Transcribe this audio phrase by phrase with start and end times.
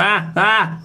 [0.00, 0.32] ¡Ah!
[0.36, 0.80] ¡Ah!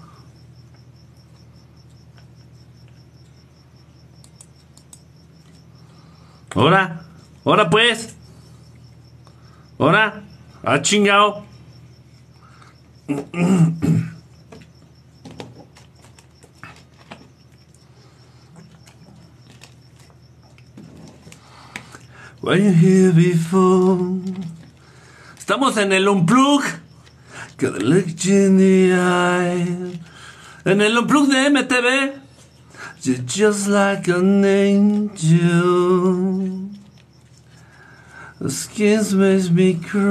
[6.55, 7.05] Ahora,
[7.45, 8.15] ahora pues.
[9.77, 10.23] Ahora,
[10.63, 11.45] ha chingado.
[22.41, 24.21] Were you here before?
[25.37, 26.82] Estamos en el Unplug.
[27.63, 29.97] Got a look in the eye.
[30.65, 32.19] En el Unplug de MTV.
[33.03, 35.21] You're just like an angel.
[38.41, 40.03] The skin makes me cry.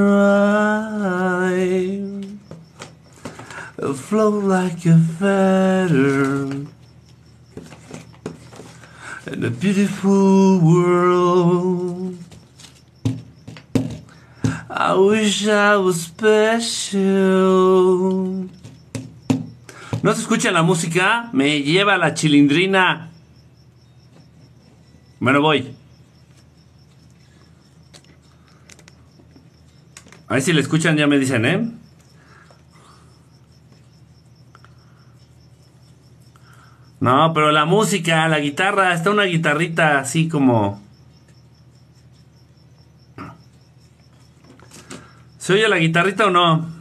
[3.82, 6.46] I Float like a feather.
[9.27, 12.16] In a beautiful world.
[14.74, 17.00] I wish I was special.
[20.02, 21.28] ¿No se escucha la música?
[21.32, 23.10] Me lleva la chilindrina.
[25.20, 25.76] Bueno, voy.
[30.26, 31.70] A ver si le escuchan, ya me dicen, ¿eh?
[36.98, 40.81] No, pero la música, la guitarra, está una guitarrita así como...
[45.42, 46.71] ¿Se oye la guitarrita o no?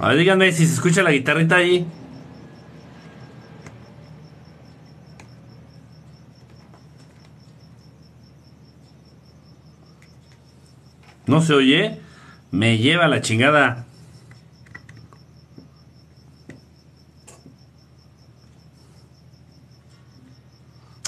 [0.00, 1.86] A ver, díganme si se escucha la guitarrita ahí.
[11.26, 12.00] ¿No se oye?
[12.52, 13.86] Me lleva la chingada.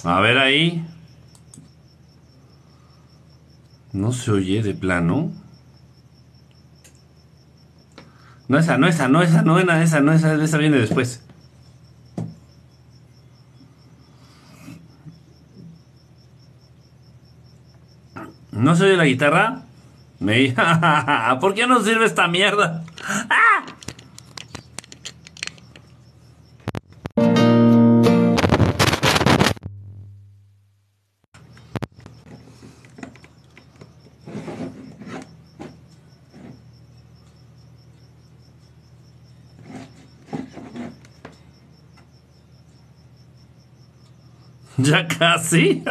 [0.04, 0.84] A ver ahí.
[3.92, 5.32] No se oye de plano.
[8.50, 11.24] No esa, no esa, no esa, no esa, esa, no esa, esa viene después.
[18.50, 19.62] ¿No se oye la guitarra?
[20.18, 20.52] Me...
[21.40, 22.82] ¿Por qué no sirve esta mierda?
[44.92, 44.96] ¡Ah!
[44.96, 45.82] Ya casi.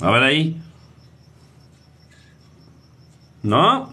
[0.00, 0.60] A ver ahí.
[3.42, 3.89] ¿No?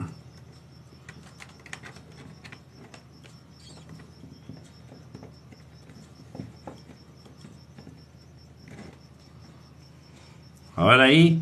[10.87, 11.39] A ver ahí.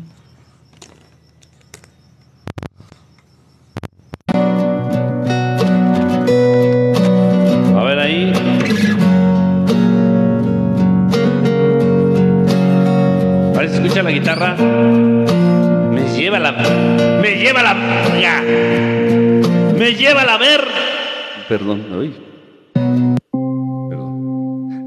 [7.76, 8.32] A ver ahí.
[13.54, 14.56] A ver si escucha la guitarra.
[14.56, 16.50] Me lleva la.
[17.22, 17.74] Me lleva la.
[19.78, 20.60] Me lleva la ver.
[21.48, 22.12] Perdón, oí.
[22.72, 23.16] Perdón.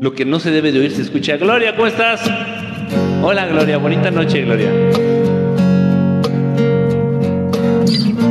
[0.01, 1.38] Lo que no se debe de oír se escucha.
[1.38, 2.30] Gloria, ¿cómo estás?
[3.21, 4.69] Hola Gloria, bonita noche Gloria.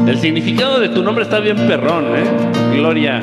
[0.06, 2.76] El significado de tu nombre está bien perrón, ¿eh?
[2.76, 3.20] Gloria.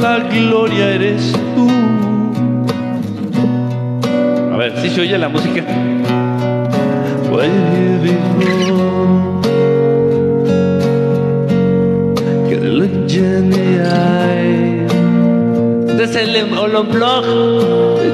[0.00, 1.68] La gloria eres tú.
[4.52, 5.64] A ver, si se oye la música?
[16.02, 17.24] Este es el Olomblog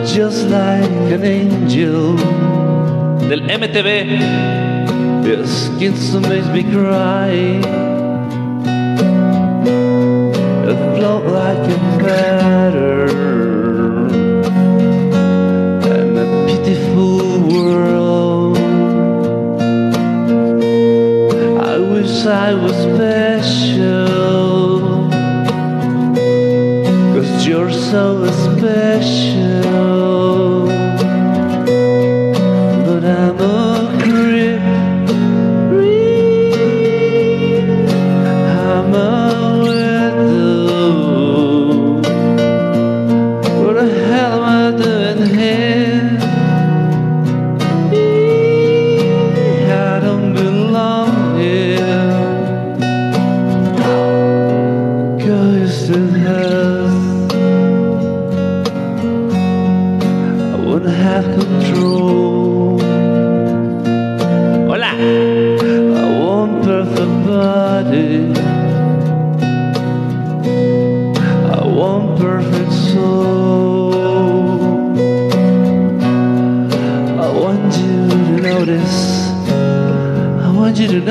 [0.05, 2.17] Just like an angel.
[3.31, 4.21] Del MTV
[5.25, 7.61] Your skin so makes me cry.
[10.69, 13.07] It float like a feather
[15.89, 16.27] And a
[17.49, 18.59] world.
[21.59, 23.18] I wish I was special
[27.91, 28.28] so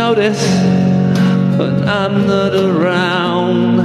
[0.10, 0.42] notice
[1.60, 3.80] when I'm not around?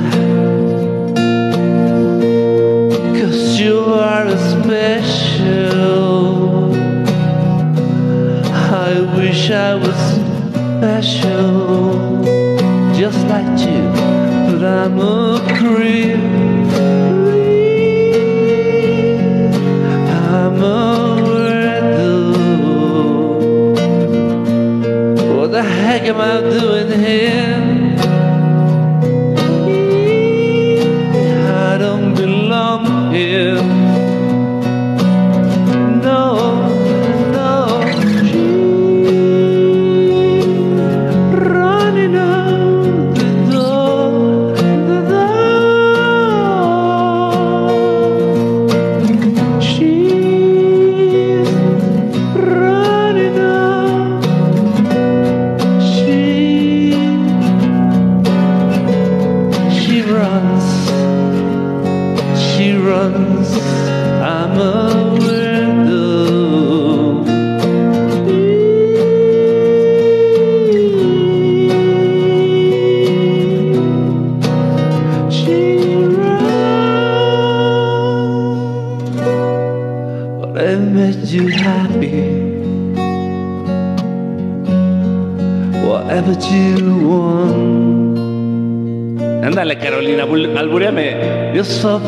[3.16, 5.64] Cause you are special.
[8.86, 10.00] I wish I was
[10.76, 12.22] special,
[12.94, 13.82] just like you,
[14.46, 15.00] but I'm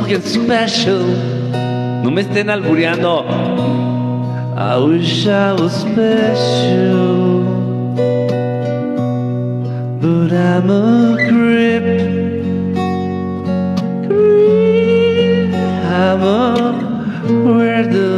[0.07, 1.07] You're so fucking special.
[2.03, 3.25] No me estén albureando.
[4.57, 7.45] I wish I was special.
[10.01, 11.87] But I'm a creep.
[14.07, 15.55] Creep.
[15.91, 16.73] I'm a
[17.27, 18.14] weirdo.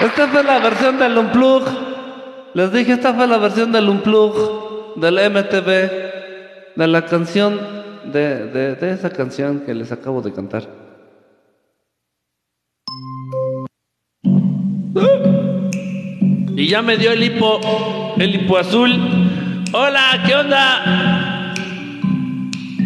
[0.00, 1.64] Esta fue la versión del Unplug.
[2.54, 5.66] Les dije, esta fue la versión del Unplug, del MTV,
[6.76, 7.58] de la canción,
[8.12, 10.68] de, de, de esa canción que les acabo de cantar.
[16.56, 17.60] Y ya me dio el hipo,
[18.16, 18.92] el hipo azul.
[19.72, 21.13] Hola, ¿qué onda?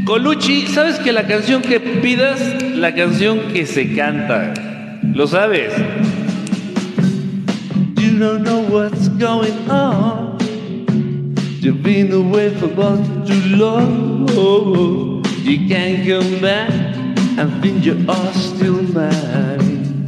[0.08, 4.54] Colucci, ¿sabes que la canción que pidas, la canción que se canta?
[5.02, 5.74] ¿Lo sabes?
[7.96, 10.38] You don't know what's going on.
[11.60, 12.96] You've been away for far
[13.26, 15.22] too long.
[15.42, 16.70] You can't come back
[17.36, 20.06] and think you are still mine.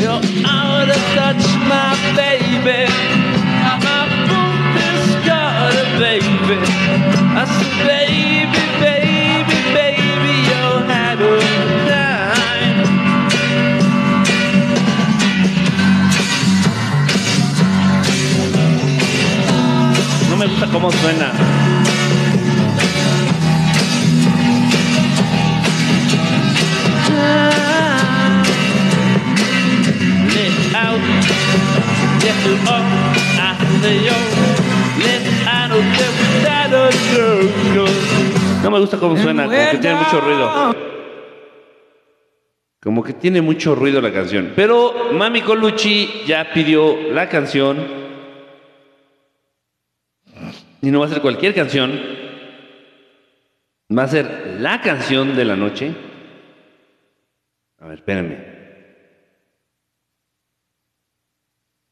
[0.00, 3.27] You're out of touch, my baby.
[5.98, 6.24] Baby.
[6.24, 10.34] I said, baby, baby, baby,
[11.90, 12.78] time.
[20.30, 21.32] No me gusta cómo suena.
[30.34, 31.02] Let out,
[32.20, 32.86] get you up,
[33.40, 34.67] after yo.
[38.62, 40.74] No me gusta cómo suena, como que tiene mucho ruido.
[42.80, 44.52] Como que tiene mucho ruido la canción.
[44.54, 47.78] Pero Mami Colucci ya pidió la canción.
[50.80, 52.00] Y no va a ser cualquier canción.
[53.96, 55.92] Va a ser la canción de la noche.
[57.80, 58.57] A ver, espérenme.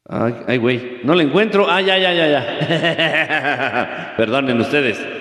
[0.09, 1.69] Ay, güey, no la encuentro.
[1.69, 4.13] Ah, ya, ya, ya, ya.
[4.17, 5.16] Perdonen ustedes.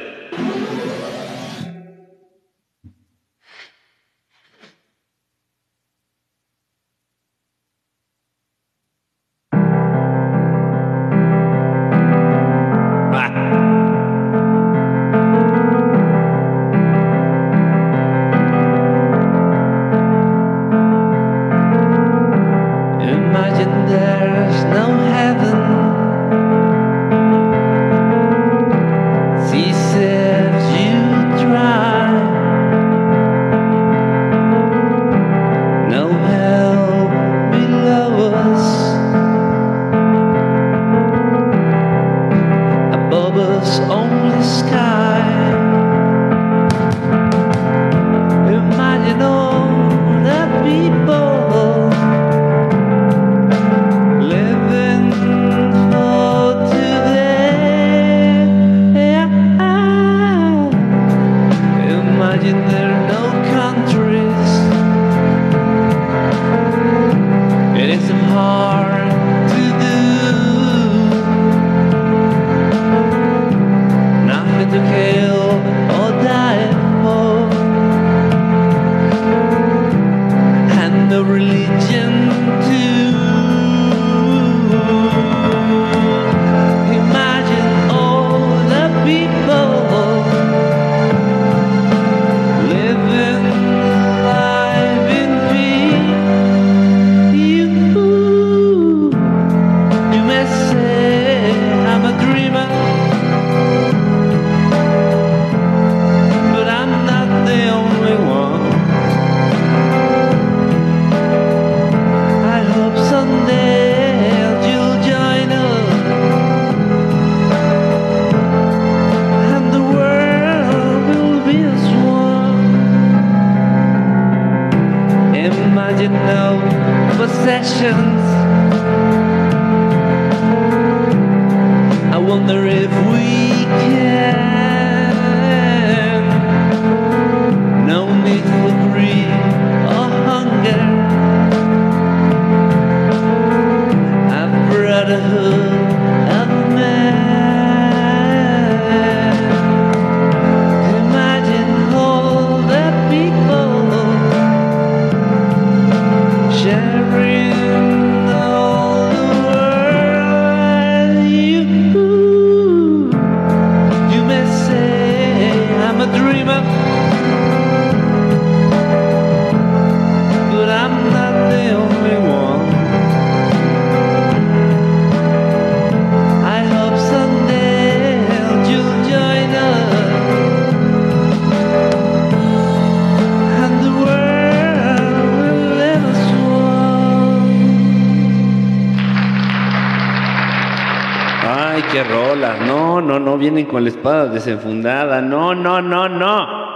[193.18, 196.66] no, vienen con la espada desenfundada, no, no, no, no.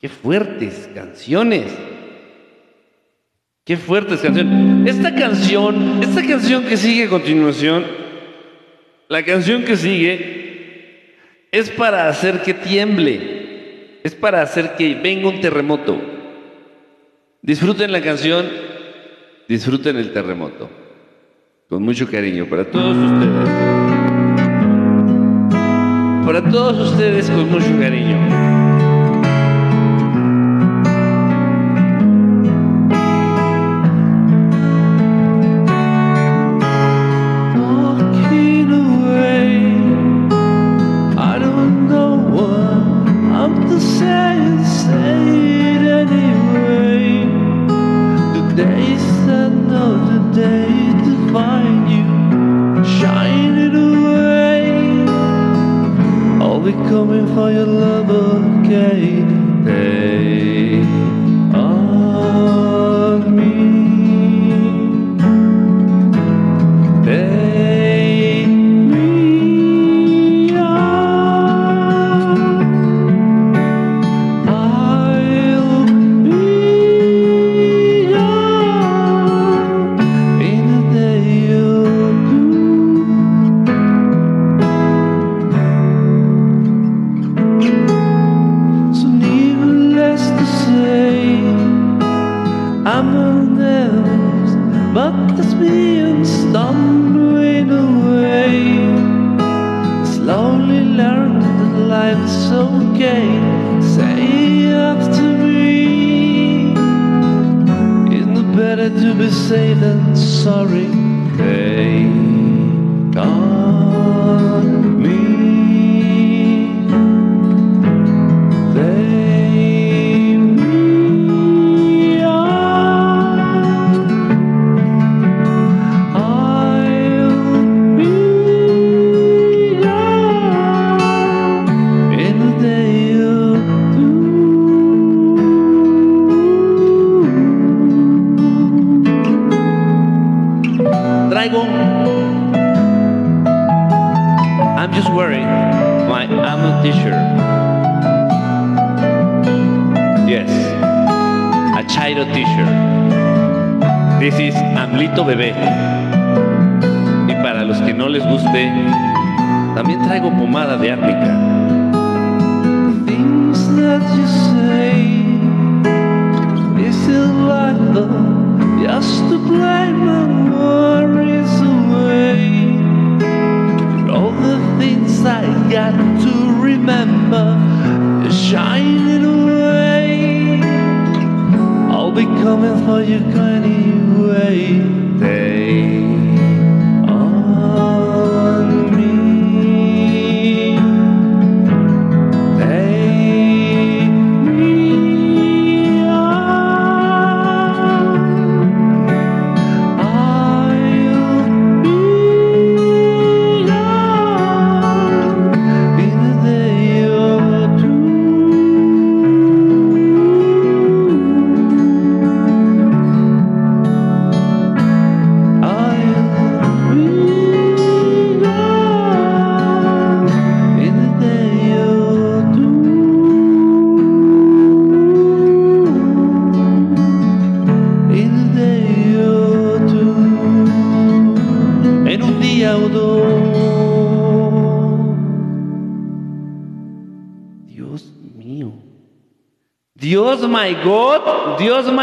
[0.00, 1.76] Qué fuertes canciones.
[3.64, 4.94] Qué fuertes canciones.
[4.96, 7.84] Esta canción, esta canción que sigue a continuación,
[9.08, 11.16] la canción que sigue
[11.50, 16.00] es para hacer que tiemble, es para hacer que venga un terremoto.
[17.42, 18.46] Disfruten la canción,
[19.48, 20.68] disfruten el terremoto.
[21.68, 23.75] Con mucho cariño para todos ustedes
[26.26, 28.75] para todos ustedes con mucho cariño.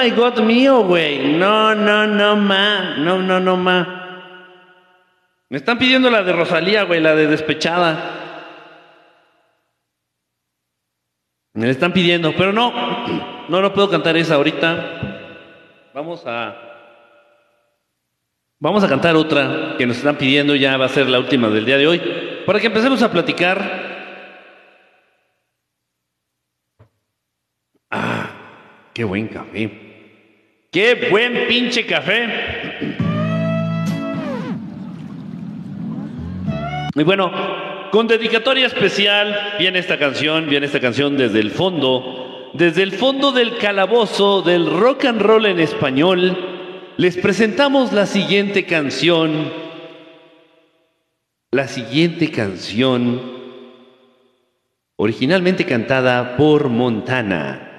[0.04, 1.34] My God mío, güey.
[1.38, 2.96] No, no, no, ma.
[2.98, 4.00] No, no, no, ma.
[5.50, 8.20] Me están pidiendo la de Rosalía, güey, la de despechada.
[11.54, 12.72] Me la están pidiendo, pero no,
[13.50, 15.92] no, no puedo cantar esa ahorita.
[15.94, 16.56] Vamos a,
[18.60, 21.66] vamos a cantar otra que nos están pidiendo, ya va a ser la última del
[21.66, 22.02] día de hoy,
[22.48, 23.94] para que empecemos a platicar.
[27.92, 28.32] Ah,
[28.92, 29.83] qué buen café.
[30.74, 32.98] Qué buen pinche café.
[36.96, 37.32] Y bueno,
[37.92, 43.32] con dedicatoria especial viene esta canción, viene esta canción desde el fondo, desde el fondo
[43.32, 46.36] del calabozo del rock and roll en español,
[46.98, 49.54] les presentamos la siguiente canción,
[51.52, 53.22] la siguiente canción,
[54.96, 57.73] originalmente cantada por Montana.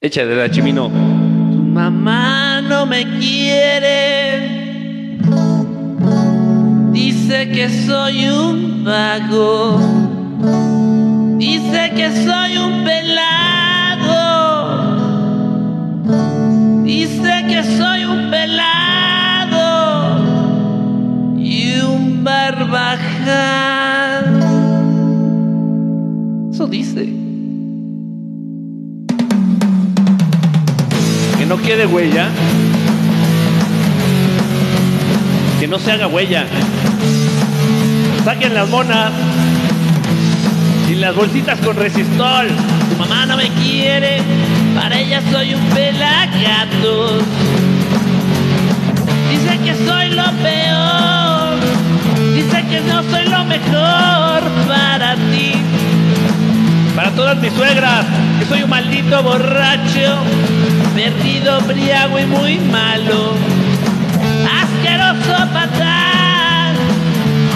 [0.00, 0.88] Échale la chimino.
[1.50, 4.48] Tu mamá no me quiere.
[6.92, 9.80] Dice que soy un vago.
[11.36, 14.06] Dice que soy un pelado.
[16.84, 19.66] Dice que soy un pelado.
[21.36, 23.18] Y un barbaján.
[26.52, 27.27] Eso dice.
[31.48, 32.28] No quede huella.
[35.58, 36.44] Que no se haga huella.
[38.24, 39.12] Saquen las monas.
[40.90, 42.48] Y las bolsitas con resistol.
[42.90, 44.20] Tu mamá no me quiere.
[44.74, 47.22] Para ella soy un pelagatos.
[49.30, 51.58] Dice que soy lo peor.
[52.34, 55.54] Dice que no soy lo mejor para ti.
[56.94, 58.04] Para todas mis suegras,
[58.40, 60.18] que soy un maldito borracho,
[60.98, 63.34] perdido, briago y muy malo.
[64.62, 66.74] Asqueroso patán,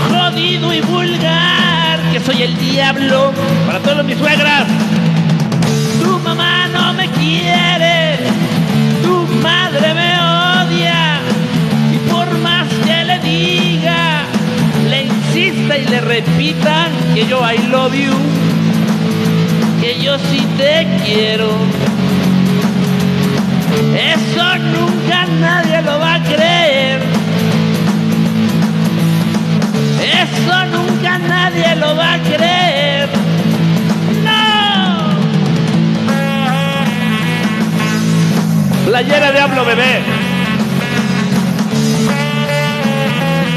[0.08, 3.32] jodido y vulgar, que soy el diablo.
[3.66, 4.66] Para todas mis suegras,
[6.00, 8.18] tu mamá no me quiere,
[9.02, 11.18] tu madre me odia.
[11.94, 14.22] Y por más que le diga,
[14.88, 18.14] le insista y le repita que yo I love you
[19.82, 21.48] que yo sí te quiero.
[23.94, 27.00] Eso nunca nadie lo va a creer.
[30.00, 33.08] Eso nunca nadie lo va a creer.
[34.24, 35.12] No.
[38.86, 40.00] Playera de hablo bebé.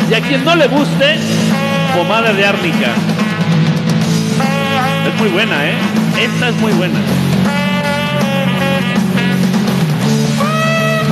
[0.09, 1.17] Y a quien no le guste,
[1.95, 2.89] pomada de árnica.
[5.07, 5.75] Es muy buena, ¿eh?
[6.19, 6.99] Esta es muy buena.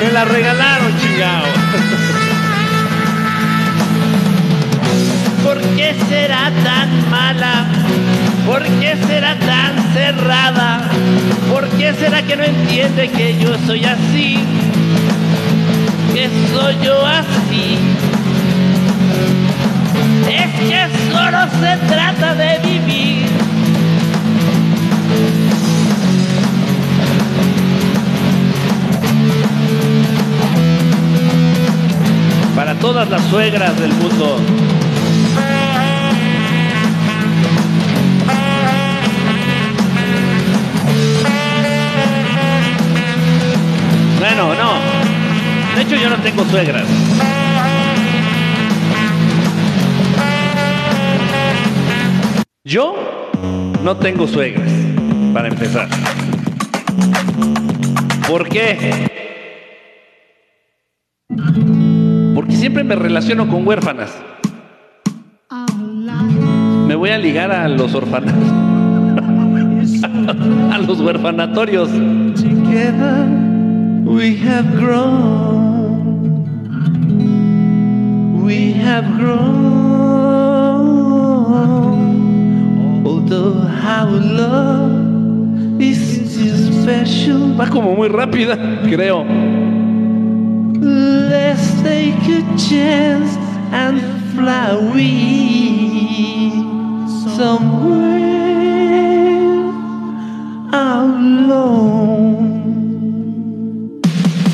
[0.04, 1.46] Me la regalaron, chingao.
[5.46, 7.66] ¿Por qué será tan mala?
[8.46, 10.82] ¿Por qué será tan cerrada?
[11.50, 14.39] ¿Por qué será que no entiende que yo soy así?
[16.13, 17.78] Que soy yo así.
[20.30, 23.33] Es que solo se trata de vivir.
[32.74, 34.40] para todas las suegras del mundo.
[44.20, 45.76] Bueno, no.
[45.76, 46.88] De hecho yo no tengo suegras.
[52.66, 53.30] Yo
[53.84, 54.72] no tengo suegras,
[55.34, 55.90] para empezar.
[58.28, 59.12] ¿Por qué?
[62.94, 64.12] Me relaciono con huérfanas.
[66.88, 68.34] Me voy a ligar a los orfanatos.
[70.72, 71.90] a los huerfanatorios.
[72.36, 73.26] Together
[74.06, 76.04] we have grown.
[78.46, 79.44] We have grown.
[83.08, 87.58] Although our love is too special.
[87.60, 89.26] Va como muy rápida, creo.
[91.84, 93.36] Take a chance
[93.72, 94.02] and
[94.34, 96.50] fly away
[97.36, 98.24] somewhere
[100.72, 102.02] alone.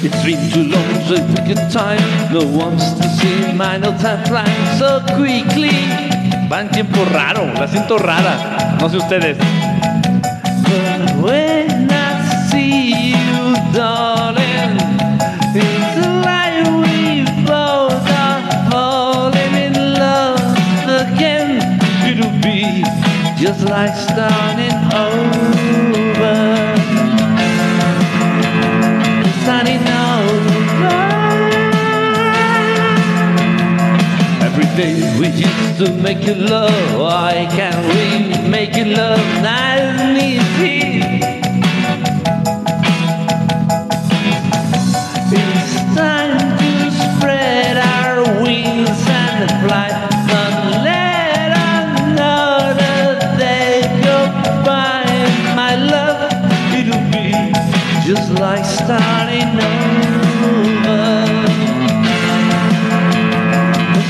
[0.01, 2.01] It's been too long, so take a time.
[2.33, 5.77] No one's to see my no time flying so quickly.
[6.49, 8.77] Va en tiempo raro, la siento rara.
[8.79, 9.37] No sé ustedes.
[11.21, 11.48] But
[23.39, 26.36] just like starting over.
[29.43, 30.89] Starting over.
[34.43, 36.99] Every day we used to make you love.
[36.99, 40.98] Why can't we make you love nice and easy?
[58.89, 61.02] Starting over.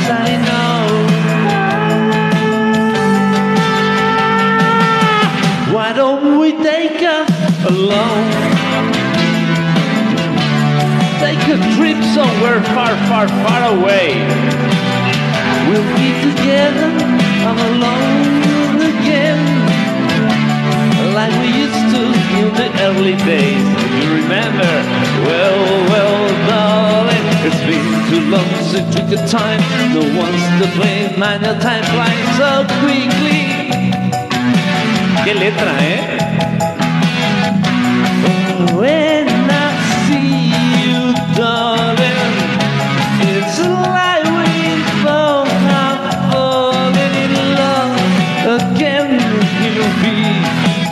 [0.05, 1.13] Starting over.
[5.73, 7.29] Why don't we take us
[7.65, 8.31] alone?
[11.19, 14.15] Take a trip somewhere far, far, far away.
[15.67, 16.89] We'll be together
[17.49, 18.58] on alone
[21.19, 22.01] like we used to
[22.39, 23.65] in the early days.
[23.99, 24.71] You remember?
[25.27, 29.61] Well, well, darling, it's been too long since we took time.
[29.95, 32.51] No one's to blame, man, the time flies so
[32.81, 33.43] quickly.
[35.25, 36.01] Qué letra, ¿eh?
[38.79, 39.18] When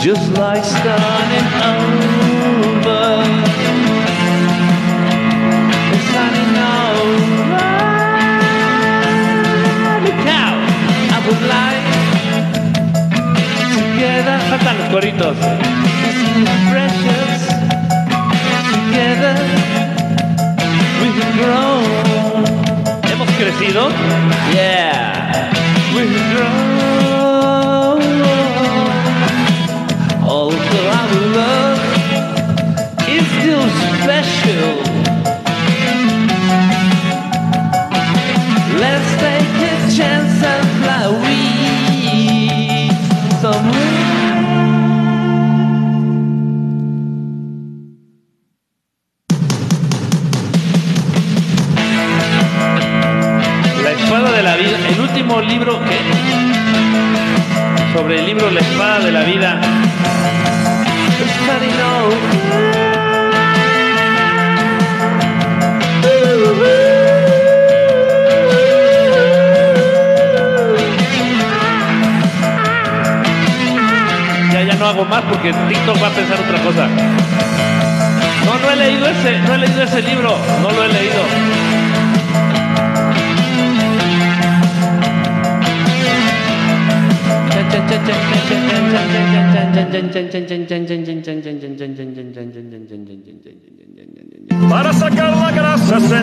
[0.08, 3.08] just like starting over.
[6.08, 7.68] Starting over.
[10.06, 10.60] Look out,
[11.12, 11.88] I would like
[13.76, 14.38] together.
[14.50, 15.38] Faltan los coritos.
[16.72, 17.42] Precious.
[18.72, 19.36] Together
[21.02, 21.84] we've grown.
[23.12, 23.90] ¿Hemos crecido?
[24.54, 24.97] Yeah.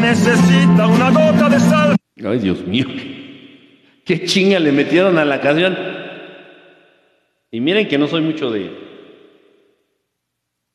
[0.04, 1.96] Necesita una gota de sal.
[2.24, 2.86] Ay, Dios mío.
[4.04, 5.76] Qué chinga le metieron a la canción.
[7.50, 8.84] Y miren que no soy mucho de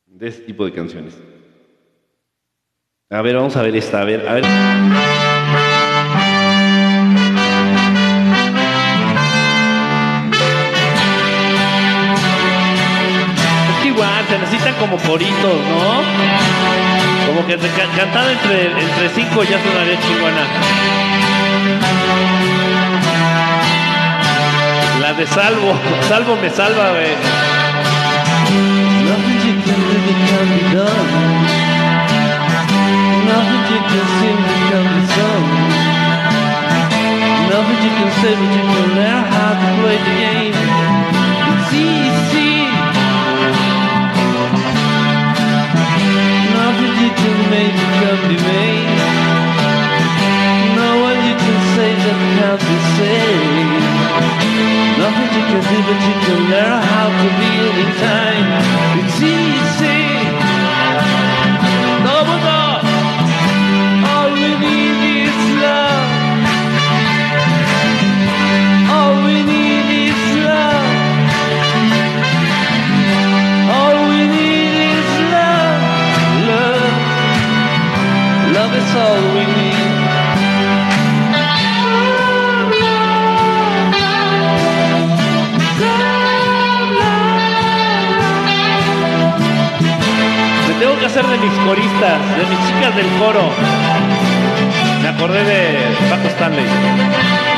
[0.05, 1.17] de este tipo de canciones.
[3.09, 4.43] A ver, vamos a ver esta, a ver, a ver.
[13.69, 16.68] Es que igual, se necesitan como coritos, ¿no?
[17.29, 20.47] Como que cantada entre, entre cinco ya sonaría chingona.
[24.99, 25.75] La de Salvo.
[26.09, 27.49] Salvo me salva, güey.
[42.31, 42.58] You.
[46.79, 48.87] Nothing you can make that can be made.
[50.79, 53.83] No one you can say that can't be said.
[55.03, 57.51] Nothing you can do, but you can learn how to be
[57.83, 58.47] in time.
[58.95, 59.98] It's easy.
[90.67, 93.49] Me tengo que hacer de mis coristas, de mis chicas del coro.
[95.01, 95.77] Me acordé de
[96.09, 97.48] Paco Stanley.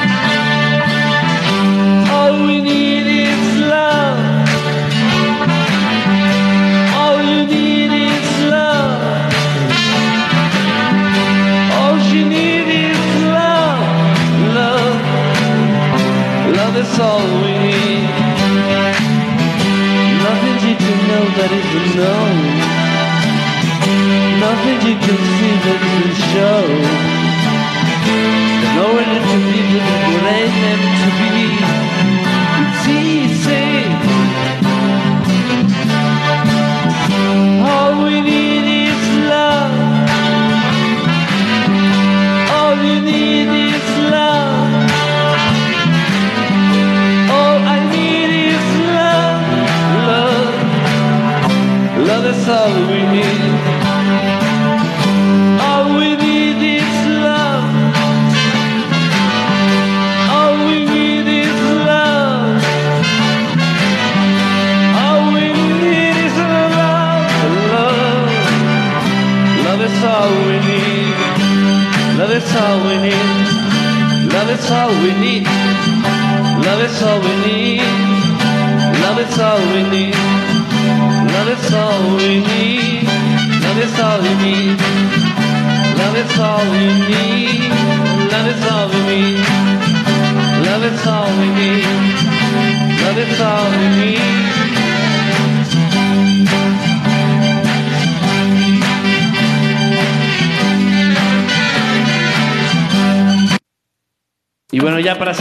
[16.82, 18.10] Is all we need.
[20.26, 22.36] Nothing you can know that isn't known.
[24.46, 26.82] Nothing you can see that isn't shown.
[28.78, 31.38] Nowhere can be that it ain't meant to be.
[32.62, 33.70] It's easy.
[37.70, 39.74] All we need is love.
[42.58, 43.71] All you need is
[52.24, 53.81] Is all we need.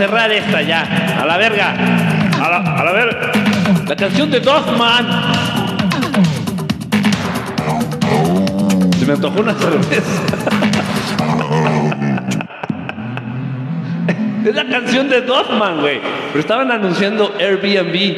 [0.01, 0.81] Cerrar esta, ya.
[1.21, 1.75] A la verga.
[2.41, 3.33] A la, a la verga.
[3.87, 5.07] La canción de Dogman.
[8.99, 10.23] Se me antojó una cerveza.
[14.43, 16.01] Es la canción de Dogman, güey.
[16.29, 18.17] Pero estaban anunciando Airbnb.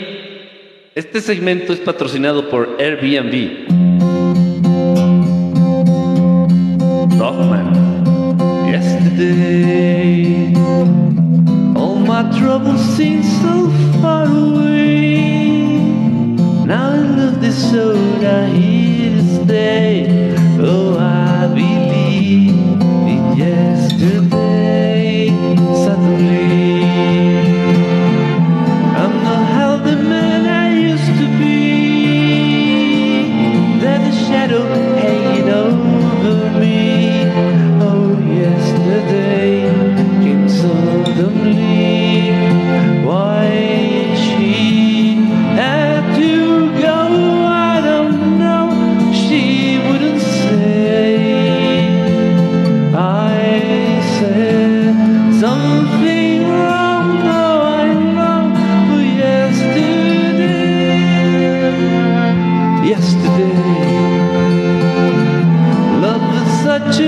[0.95, 3.67] Este segmento es patrocinado por Airbnb.
[7.19, 7.73] Dogman.
[8.71, 10.62] Yesterday,
[12.23, 13.69] my troubles seem so
[14.01, 15.79] far away.
[16.65, 20.35] Now I love this soda here to stay.
[20.61, 21.32] Oh, I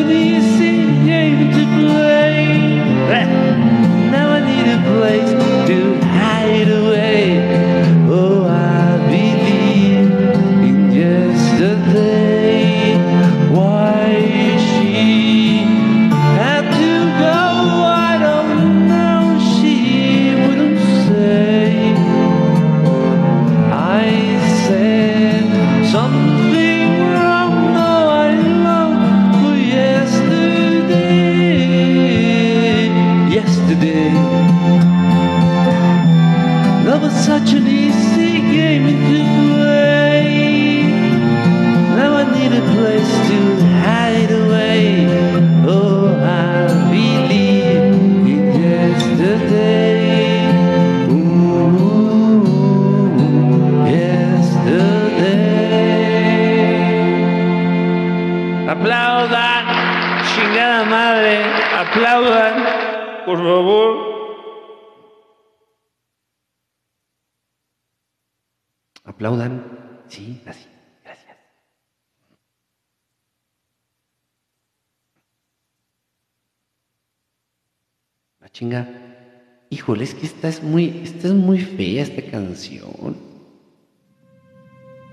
[0.06, 2.03] Baby, you see, you it to.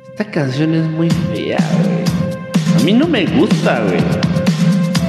[0.10, 2.80] Esta canción es muy fea, güey.
[2.80, 4.00] A mí no me gusta, güey.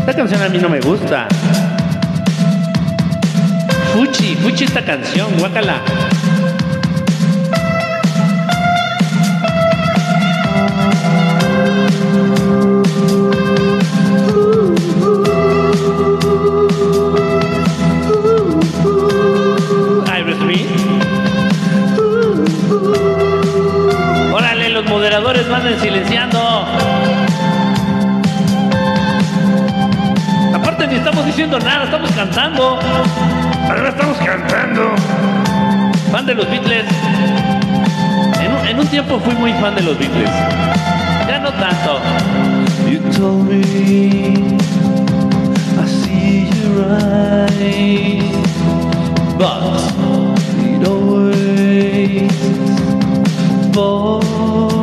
[0.00, 1.28] Esta canción a mí no me gusta.
[3.92, 5.82] Fuchi, fuchi esta canción, guácala.
[5.84, 6.22] Ay,
[25.12, 26.38] Moderadores manden silenciando.
[30.54, 32.78] Aparte ni estamos diciendo nada, estamos cantando.
[33.68, 34.94] Ahora estamos cantando.
[36.10, 36.86] Fan de los Beatles.
[38.40, 40.30] En un, en un tiempo fui muy fan de los Beatles.
[41.28, 42.00] Ya no tanto.
[42.88, 44.56] You told me
[45.78, 48.32] I see your eyes,
[49.36, 49.60] but
[50.64, 52.32] it always
[53.74, 54.81] falls.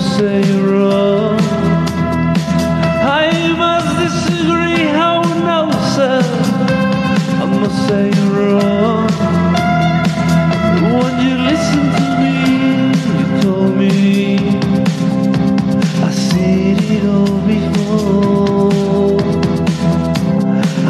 [0.00, 1.38] Say you're wrong.
[3.22, 4.88] I must disagree.
[5.08, 5.60] Oh no,
[5.94, 6.20] sir,
[7.42, 9.08] I must say you're wrong.
[10.96, 12.34] When you listen to me,
[13.18, 13.90] you told me
[16.08, 19.20] I seen it all before.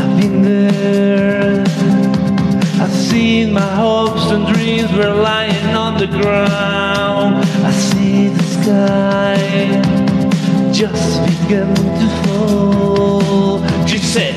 [0.00, 1.64] I've been there.
[2.82, 6.49] I've seen my hopes and dreams were lying on the ground.
[10.90, 13.86] Just begun to fall.
[13.86, 14.34] She said,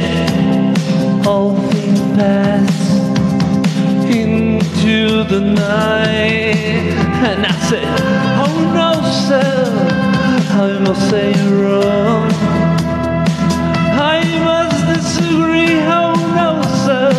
[1.26, 2.90] All things pass
[4.06, 6.94] into the night.
[7.30, 7.86] And I said,
[8.44, 8.92] Oh no,
[9.28, 9.54] sir,
[10.66, 12.30] I must say you're wrong.
[14.16, 16.50] I must disagree, oh no,
[16.86, 17.12] sir,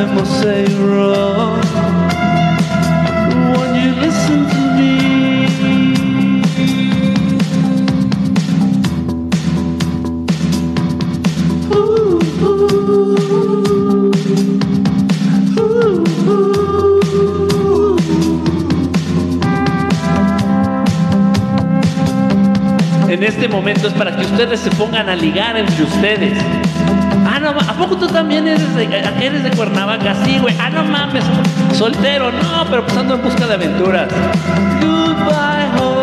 [0.00, 1.60] I must say you're wrong.
[3.56, 4.55] When you listen
[23.16, 26.38] En este momento es para que ustedes se pongan a ligar entre ustedes.
[27.26, 30.14] Ah, no, ¿a poco tú también eres de, eres de Cuernavaca?
[30.22, 30.54] Sí, güey.
[30.60, 31.24] Ah, no mames.
[31.72, 34.12] Soltero, no, pero pues ando en busca de aventuras.
[34.82, 35.95] Goodbye, Jose.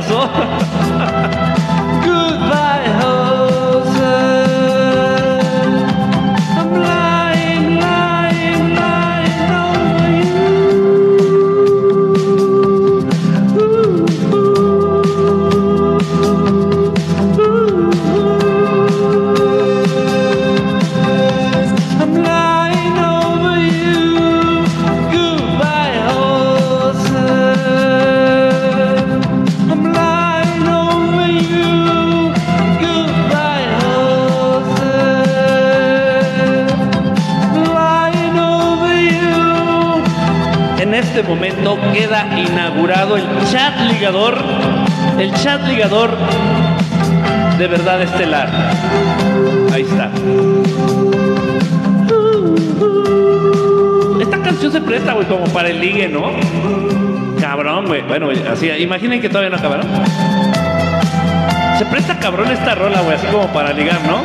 [0.00, 0.79] 说。
[58.90, 59.86] Imaginen que todavía no acabaron.
[61.78, 64.24] Se presta cabrón esta rola, güey, así como para ligar, ¿no?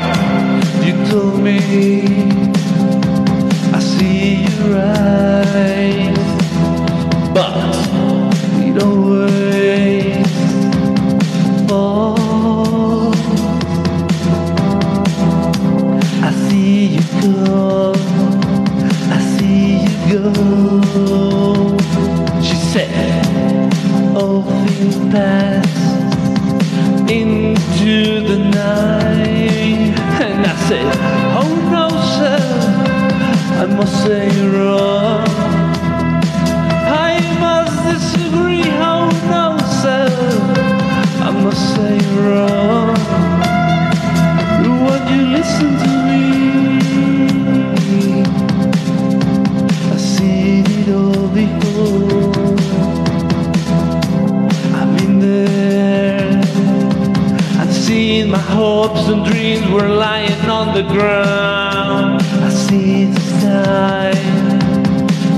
[61.15, 64.11] Ground I see the sky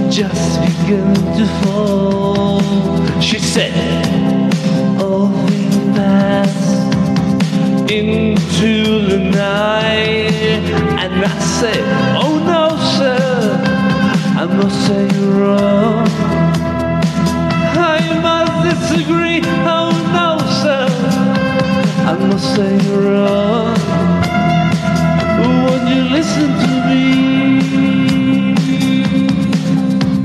[0.10, 2.62] just begin to fall
[3.22, 3.74] She said
[5.00, 6.56] oh, All things pass
[7.92, 8.74] into
[9.12, 10.64] the night
[11.04, 11.84] And I said
[12.24, 12.66] Oh no
[12.98, 13.28] sir
[14.42, 16.08] I must say you're wrong
[17.80, 19.42] I must disagree.
[19.76, 20.30] Oh no,
[20.62, 20.86] sir.
[22.12, 24.17] I must say you're wrong.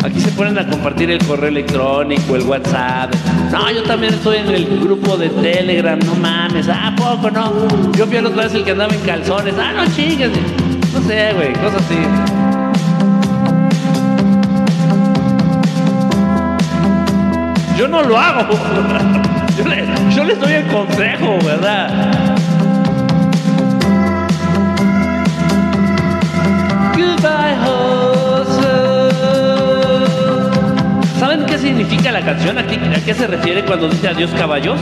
[0.04, 3.14] Aquí se ponen a compartir el correo electrónico, el WhatsApp.
[3.50, 5.98] No, yo también estoy en el grupo de Telegram.
[6.04, 6.68] No mames.
[6.68, 7.92] ¿A poco no?
[7.92, 9.54] Yo fui la otra el que andaba en calzones.
[9.58, 10.30] Ah, no chingues.
[10.92, 11.52] No sé, güey.
[11.52, 11.96] Cosas así.
[17.78, 18.54] Yo no lo hago.
[19.56, 19.86] Yo le,
[20.16, 22.41] yo les doy el consejo, ¿verdad?
[27.02, 29.14] Goodbye, horses.
[31.18, 32.58] ¿Saben qué significa la canción?
[32.58, 34.78] ¿A qué, a qué se refiere cuando dice adiós caballos?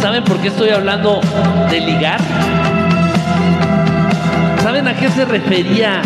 [0.00, 1.20] ¿Saben por qué estoy hablando
[1.70, 2.20] de ligar?
[4.62, 6.00] ¿Saben a qué se refería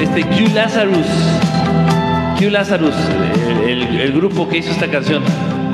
[0.00, 1.06] este Q Lazarus?
[2.38, 2.94] Q Lazarus,
[3.66, 5.22] el- el grupo que hizo esta canción.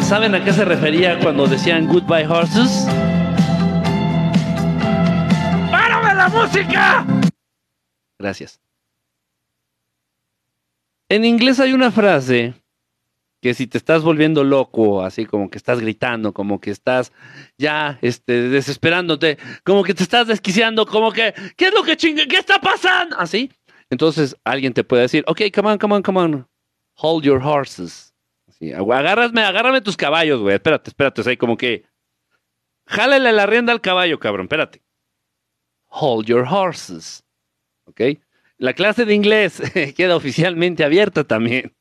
[0.01, 2.87] ¿Saben a qué se refería cuando decían Goodbye Horses?
[6.33, 7.07] Música!
[8.19, 8.61] Gracias.
[11.09, 12.55] En inglés hay una frase
[13.43, 17.13] que si te estás volviendo loco, así como que estás gritando, como que estás
[17.59, 22.29] ya este, desesperándote, como que te estás desquiciando, como que, ¿qué es lo que chingue?
[22.29, 23.19] ¿Qué está pasando?
[23.19, 23.51] Así.
[23.91, 26.49] Entonces alguien te puede decir, ok, come on, come on, come on,
[26.95, 28.15] hold your horses.
[28.49, 31.85] Así, agárrame, agárrame tus caballos, güey, espérate, espérate, o sea, como que,
[32.87, 34.82] jálale la rienda al caballo, cabrón, espérate.
[35.93, 37.23] Hold your horses.
[37.85, 38.01] ¿Ok?
[38.59, 39.61] La clase de inglés
[39.97, 41.75] queda oficialmente abierta también.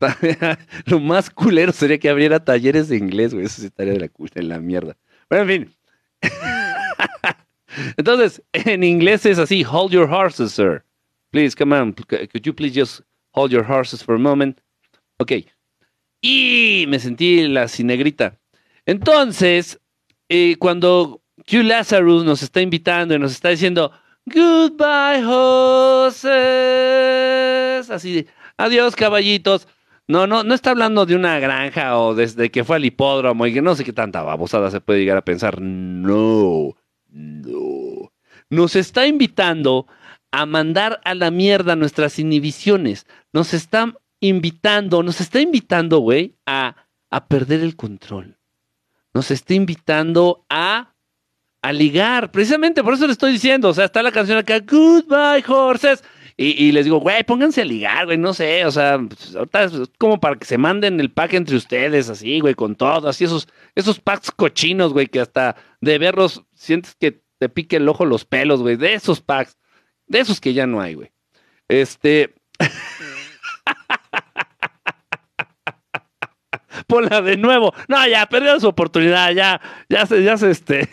[0.86, 3.46] Lo más culero sería que abriera talleres de inglés, güey.
[3.46, 4.96] Eso sí estaría de la, de la mierda.
[5.28, 5.76] Bueno, en fin.
[7.96, 10.84] Entonces, en inglés es así: hold your horses, sir.
[11.30, 11.92] Please, come on.
[11.92, 13.02] Could you please just
[13.32, 14.60] hold your horses for a moment?
[15.18, 15.32] Ok.
[16.20, 18.38] Y me sentí la cinegrita.
[18.86, 19.78] Entonces,
[20.28, 23.90] eh, cuando Q Lazarus nos está invitando y nos está diciendo
[24.26, 26.28] Goodbye, horses.
[27.90, 28.26] Así de,
[28.58, 29.66] adiós, caballitos.
[30.06, 33.54] No, no, no está hablando de una granja o desde que fue al hipódromo y
[33.54, 35.60] que no sé qué tanta babosada se puede llegar a pensar.
[35.60, 36.76] No,
[37.08, 38.12] no.
[38.50, 39.86] Nos está invitando
[40.30, 43.06] a mandar a la mierda nuestras inhibiciones.
[43.32, 46.76] Nos está invitando, nos está invitando, güey, a,
[47.10, 48.38] a perder el control.
[49.14, 50.94] Nos está invitando a
[51.62, 55.44] a ligar, precisamente por eso le estoy diciendo, o sea, está la canción acá, Goodbye
[55.46, 56.04] Horses,
[56.36, 59.64] y, y les digo, güey, pónganse a ligar, güey, no sé, o sea, pues, ahorita
[59.64, 63.24] es como para que se manden el pack entre ustedes, así, güey, con todo, así,
[63.24, 68.04] esos, esos packs cochinos, güey, que hasta de verlos sientes que te pique el ojo
[68.04, 69.56] los pelos, güey, de esos packs,
[70.06, 71.10] de esos que ya no hay, güey.
[71.66, 72.34] Este...
[76.86, 77.74] Ponla de nuevo.
[77.88, 80.88] No, ya perdió su oportunidad, ya, ya se, ya se, este,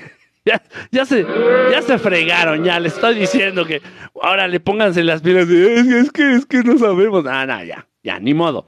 [0.49, 1.25] ya, ya se,
[1.71, 3.81] ya se fregaron, ya le estoy diciendo que
[4.21, 7.23] ahora le pónganse las pilas de, es, que, es que no sabemos.
[7.23, 8.67] No, no, ya, ya, ni modo.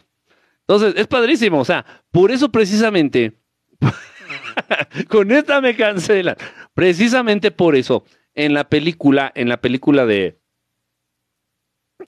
[0.61, 3.33] Entonces, es padrísimo, o sea, por eso precisamente,
[5.09, 6.35] con esta me cancelan,
[6.73, 8.03] precisamente por eso,
[8.35, 10.37] en la película, en la película de,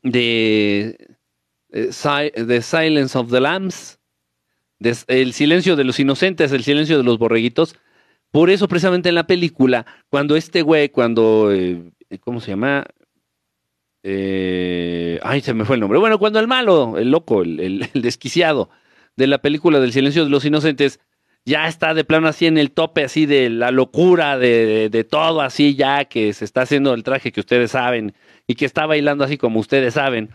[0.03, 0.97] de,
[1.71, 3.99] eh, Si- The Silence of the Lambs,
[5.07, 7.75] el silencio de los inocentes, el silencio de los borreguitos.
[8.31, 11.81] Por eso, precisamente en la película, cuando este güey, cuando, eh,
[12.21, 12.85] ¿cómo se llama?
[14.03, 15.99] Eh, ay, se me fue el nombre.
[15.99, 18.69] Bueno, cuando el malo, el loco, el, el- el desquiciado
[19.15, 20.99] de la película del silencio de los inocentes,
[21.45, 25.41] ya está de plano así en el tope, así de la locura, de, de- todo
[25.41, 28.13] así ya, que se está haciendo el traje que ustedes saben
[28.47, 30.29] y que está bailando así como ustedes saben.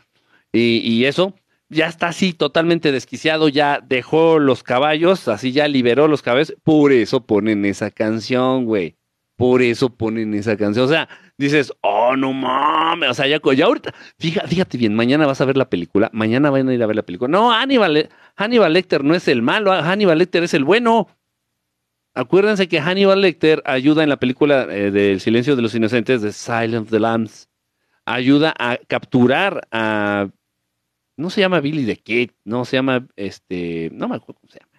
[0.53, 1.35] Y, y eso,
[1.75, 6.55] ya está así totalmente desquiciado, ya dejó los caballos, así ya liberó los caballos.
[6.63, 8.97] Por eso ponen esa canción, güey.
[9.37, 10.87] Por eso ponen esa canción.
[10.87, 13.11] O sea, dices, oh, no mames.
[13.11, 16.51] O sea, ya, ya ahorita, fíjate, fíjate bien, mañana vas a ver la película, mañana
[16.51, 17.29] van a ir a ver la película.
[17.29, 21.09] No, Hannibal, Hannibal Lecter no es el malo, Hannibal Lecter es el bueno.
[22.15, 26.33] Acuérdense que Hannibal Lecter ayuda en la película eh, del Silencio de los Inocentes, de
[26.33, 27.49] Silence of the Lambs,
[28.05, 30.29] ayuda a capturar a
[31.17, 34.59] no se llama Billy the Kid, no se llama este, no me acuerdo cómo se
[34.61, 34.71] llama.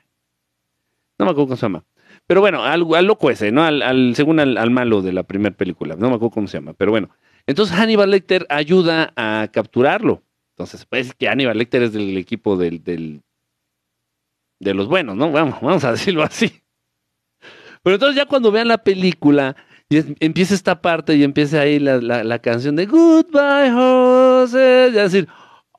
[1.18, 1.86] No me acuerdo cómo se llama.
[2.28, 3.64] Pero bueno, al, al loco ese, ¿no?
[3.64, 6.58] Al, al- según al, al malo de la primera película, no me acuerdo cómo se
[6.58, 7.10] llama, pero bueno.
[7.48, 10.24] Entonces Hannibal Lecter ayuda a capturarlo.
[10.52, 13.22] Entonces, pues que Hannibal Lecter es del equipo del, del
[14.60, 15.32] de los buenos, ¿no?
[15.32, 16.62] Vamos, vamos a decirlo así.
[17.84, 19.56] Pero entonces ya cuando vean la película
[19.90, 25.28] y empieza esta parte y empieza ahí la, la- canción de Goodbye Horses, y decir,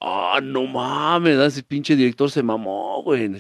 [0.01, 3.31] ah, no mames, ese pinche director se mamó, güey.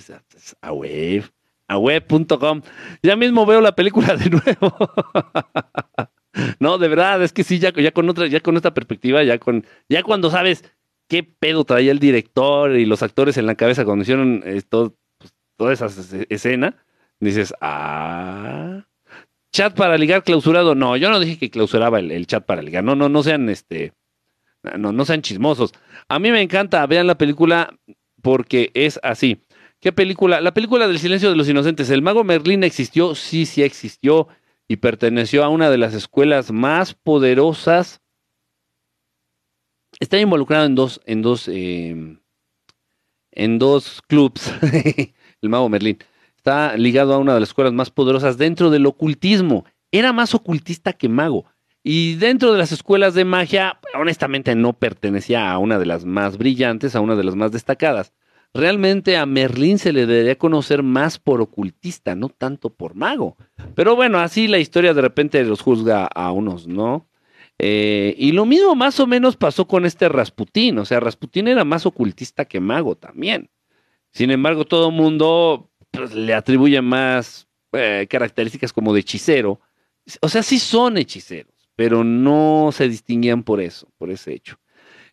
[0.62, 1.24] A web,
[1.68, 2.62] a web.com.
[3.02, 4.76] Ya mismo veo la película de nuevo.
[6.60, 9.38] no, de verdad, es que sí, ya, ya con otra, ya con esta perspectiva, ya
[9.38, 10.64] con, ya cuando sabes
[11.08, 15.32] qué pedo traía el director y los actores en la cabeza cuando hicieron esto, pues,
[15.56, 16.76] toda esa es- escena,
[17.20, 18.84] dices, ah.
[19.52, 20.74] Chat para ligar clausurado.
[20.74, 22.84] No, yo no dije que clausuraba el chat para ligar.
[22.84, 23.92] No, no, no sean este.
[24.78, 25.72] No, no sean chismosos.
[26.08, 27.78] A mí me encanta, vean la película
[28.22, 29.42] porque es así.
[29.80, 30.40] ¿Qué película?
[30.40, 31.90] La película del silencio de los inocentes.
[31.90, 33.14] ¿El mago Merlín existió?
[33.14, 34.28] Sí, sí existió
[34.68, 38.00] y perteneció a una de las escuelas más poderosas.
[40.00, 42.18] Está involucrado en dos, en dos, eh,
[43.32, 44.52] en dos clubs.
[45.42, 45.98] el mago Merlín
[46.36, 49.64] está ligado a una de las escuelas más poderosas dentro del ocultismo.
[49.90, 51.44] Era más ocultista que mago.
[51.88, 56.36] Y dentro de las escuelas de magia, honestamente no pertenecía a una de las más
[56.36, 58.12] brillantes, a una de las más destacadas.
[58.52, 63.36] Realmente a Merlín se le debería conocer más por ocultista, no tanto por mago.
[63.76, 67.06] Pero bueno, así la historia de repente los juzga a unos, ¿no?
[67.56, 70.78] Eh, y lo mismo más o menos pasó con este Rasputín.
[70.78, 73.48] O sea, Rasputín era más ocultista que mago también.
[74.10, 79.60] Sin embargo, todo mundo pues, le atribuye más eh, características como de hechicero.
[80.20, 84.58] O sea, sí son hechiceros, pero no se distinguían por eso, por ese hecho.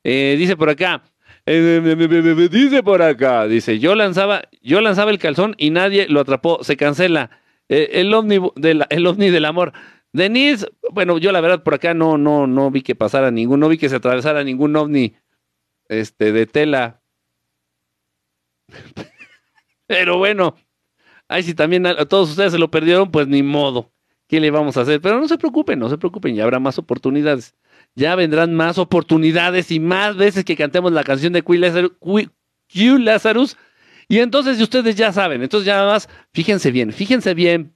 [0.03, 1.03] Eh, dice por acá,
[1.45, 6.63] eh, dice por acá, dice, yo lanzaba, yo lanzaba el calzón y nadie lo atrapó,
[6.63, 7.29] se cancela.
[7.69, 9.73] Eh, el, ovni del, amor.
[10.13, 13.69] Denise, bueno, yo la verdad por acá no, no, no vi que pasara ningún, no
[13.69, 15.15] vi que se atravesara ningún ovni
[15.89, 17.01] este, de tela.
[19.87, 20.55] Pero bueno,
[21.27, 23.92] ay, si también a todos ustedes se lo perdieron, pues ni modo.
[24.33, 24.99] ¿Qué le vamos a hacer?
[24.99, 27.53] Pero no se preocupen, no se preocupen, ya habrá más oportunidades.
[27.93, 31.53] Ya vendrán más oportunidades y más veces que cantemos la canción de Q
[32.97, 33.57] Lazarus.
[34.07, 37.75] Y entonces ustedes ya saben, entonces ya nada más, fíjense bien, fíjense bien,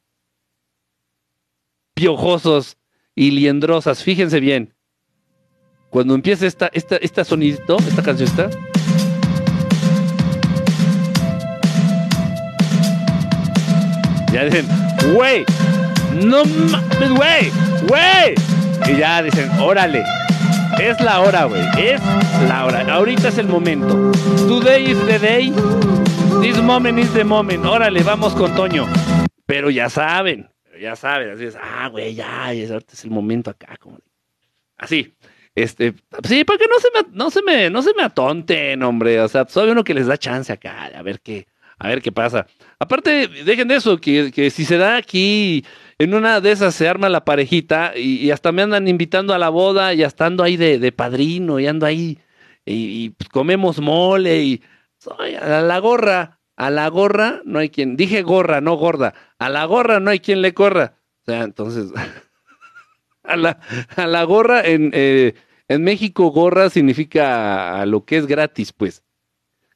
[1.93, 2.79] piojosos
[3.13, 4.73] y liendrosas, fíjense bien.
[5.91, 8.49] Cuando empiece esta, esta, esta sonidito, esta canción está.
[14.33, 14.65] Ya dicen,
[15.13, 15.45] güey,
[16.25, 17.51] no mames, güey,
[17.87, 18.35] güey.
[18.87, 20.03] Y ya dicen, órale,
[20.79, 22.01] es la hora, güey, es
[22.47, 22.81] la hora.
[22.93, 24.11] Ahorita es el momento.
[24.47, 25.51] Today is the day.
[26.41, 27.65] This moment is the moment.
[27.65, 28.87] Órale, vamos con Toño.
[29.45, 30.49] Pero ya saben,
[30.79, 33.97] ya saben, así es, ah, güey, ya, ahorita es el momento acá, como
[34.77, 35.13] así.
[35.55, 39.19] Este, sí, para que no se me, no se me, no se me atonten, hombre.
[39.21, 41.47] O sea, soy uno que les da chance acá, a ver qué,
[41.79, 42.45] a ver qué pasa.
[42.77, 45.65] Aparte, dejen de eso, que, que si se da aquí,
[45.99, 49.49] en una de esas se arma la parejita y, hasta me andan invitando a la
[49.49, 52.19] boda y hasta ando ahí de, de padrino y ando ahí
[52.65, 54.63] y, pues, comemos mole y
[54.97, 59.49] soy a la gorra, a la gorra no hay quien, dije gorra, no gorda, a
[59.49, 60.97] la gorra no hay quien le corra.
[61.21, 61.91] O sea, entonces,
[63.23, 63.59] a la,
[63.95, 65.33] a la gorra en, eh,
[65.67, 69.03] en México gorra significa a lo que es gratis, pues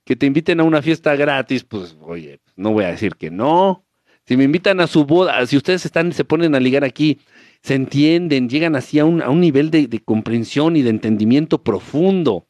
[0.03, 3.85] que te inviten a una fiesta gratis, pues oye, no voy a decir que no.
[4.31, 7.19] Si me invitan a su boda, si ustedes están, se ponen a ligar aquí,
[7.61, 11.61] se entienden, llegan así a un, a un nivel de, de, comprensión y de entendimiento
[11.61, 12.47] profundo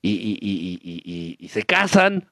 [0.00, 2.30] y, y, y, y se casan,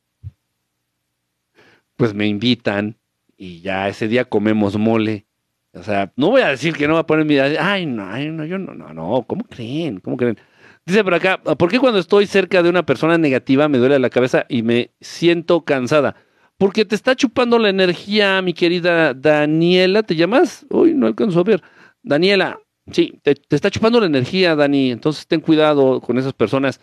[1.95, 2.97] pues me invitan
[3.37, 5.27] y ya ese día comemos mole.
[5.75, 7.39] O sea, no voy a decir que no va a poner mi...
[7.39, 10.01] Ay, no, ay, no, yo no, no, no, ¿cómo creen?
[10.01, 10.39] ¿Cómo creen?
[10.87, 14.09] Dice por acá, ¿por qué cuando estoy cerca de una persona negativa me duele la
[14.09, 16.17] cabeza y me siento cansada?
[16.61, 20.67] Porque te está chupando la energía, mi querida Daniela, ¿te llamas?
[20.69, 21.63] Uy, no alcanzo a ver.
[22.03, 22.61] Daniela,
[22.93, 26.79] sí, te, está chupando la energía, Dani, entonces ten cuidado con esas personas.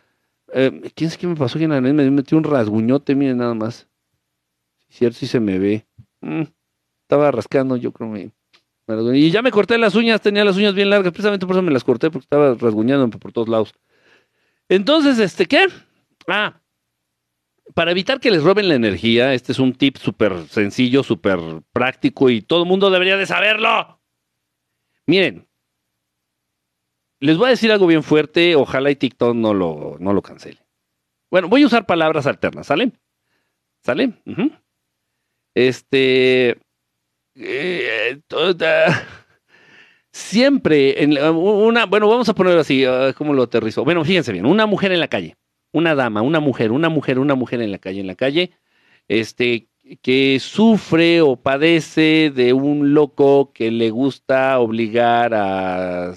[0.51, 1.59] Eh, ¿Quién es que me pasó?
[1.59, 3.13] ¿Quién me metió un rasguñote?
[3.13, 3.87] Miren nada más.
[4.89, 5.85] Cierto, sí se me ve.
[6.21, 6.45] Mm,
[7.03, 8.31] estaba rascando, yo creo que...
[9.13, 11.71] Y ya me corté las uñas, tenía las uñas bien largas, precisamente por eso me
[11.71, 13.75] las corté, porque estaba rasguñando por todos lados.
[14.69, 15.67] Entonces, este, ¿qué?
[16.25, 16.59] Ah,
[17.73, 21.39] para evitar que les roben la energía, este es un tip súper sencillo, súper
[21.71, 23.99] práctico y todo el mundo debería de saberlo.
[25.05, 25.47] Miren,
[27.19, 30.59] les voy a decir algo bien fuerte, ojalá y TikTok no lo, no lo cancele.
[31.31, 32.91] Bueno, voy a usar palabras alternas, ¿sale?
[33.83, 34.13] ¿Sale?
[35.53, 36.57] Este...
[37.35, 38.19] Eh,
[40.11, 43.83] siempre, en una, bueno, vamos a ponerlo así, ah, ¿cómo lo aterrizo?
[43.83, 45.35] Bueno, fíjense bien, una mujer en la calle,
[45.77, 48.51] una dama, una mujer, una mujer, una mujer en la calle, en la calle,
[49.07, 49.67] este,
[50.01, 56.13] que sufre o padece de un loco que le gusta obligar a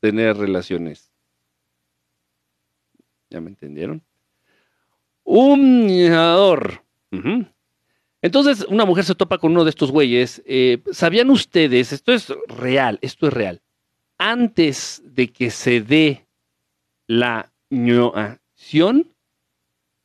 [0.00, 1.10] tener relaciones.
[3.30, 4.02] ¿Ya me entendieron?
[5.24, 6.84] Un niñador.
[8.22, 10.42] Entonces, una mujer se topa con uno de estos güeyes.
[10.46, 11.92] Eh, ¿Sabían ustedes?
[11.92, 13.62] Esto es real, esto es real.
[14.18, 16.26] Antes de que se dé
[17.06, 17.53] la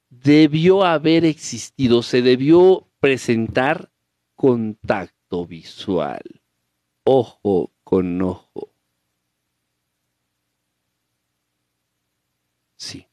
[0.09, 3.91] debió haber existido, se debió presentar
[4.35, 6.41] contacto visual,
[7.03, 8.71] ojo con ojo.
[12.75, 13.05] Sí.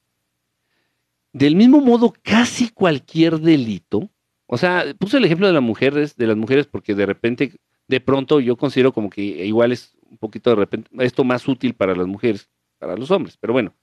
[1.33, 4.11] Del mismo modo, casi cualquier delito
[4.47, 7.53] o sea, puse el ejemplo de las mujeres, de las mujeres, porque de repente,
[7.89, 11.75] de pronto, yo considero como que igual es un poquito de repente, esto más útil
[11.75, 12.49] para las mujeres,
[12.79, 13.37] para los hombres.
[13.37, 13.75] Pero bueno,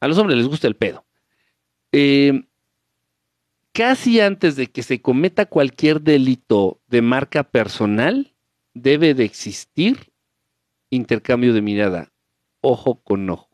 [0.00, 1.04] a los hombres les gusta el pedo.
[1.92, 2.42] Eh,
[3.72, 8.34] casi antes de que se cometa cualquier delito de marca personal,
[8.74, 10.12] debe de existir
[10.90, 12.12] intercambio de mirada,
[12.60, 13.48] ojo con ojo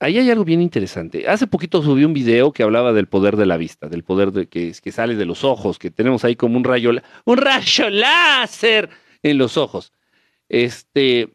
[0.00, 1.28] ahí hay algo bien interesante.
[1.28, 4.48] Hace poquito subí un video que hablaba del poder de la vista, del poder de,
[4.48, 6.90] que, que sale de los ojos, que tenemos ahí como un rayo,
[7.24, 8.88] un rayo láser
[9.22, 9.92] en los ojos.
[10.48, 11.32] Este,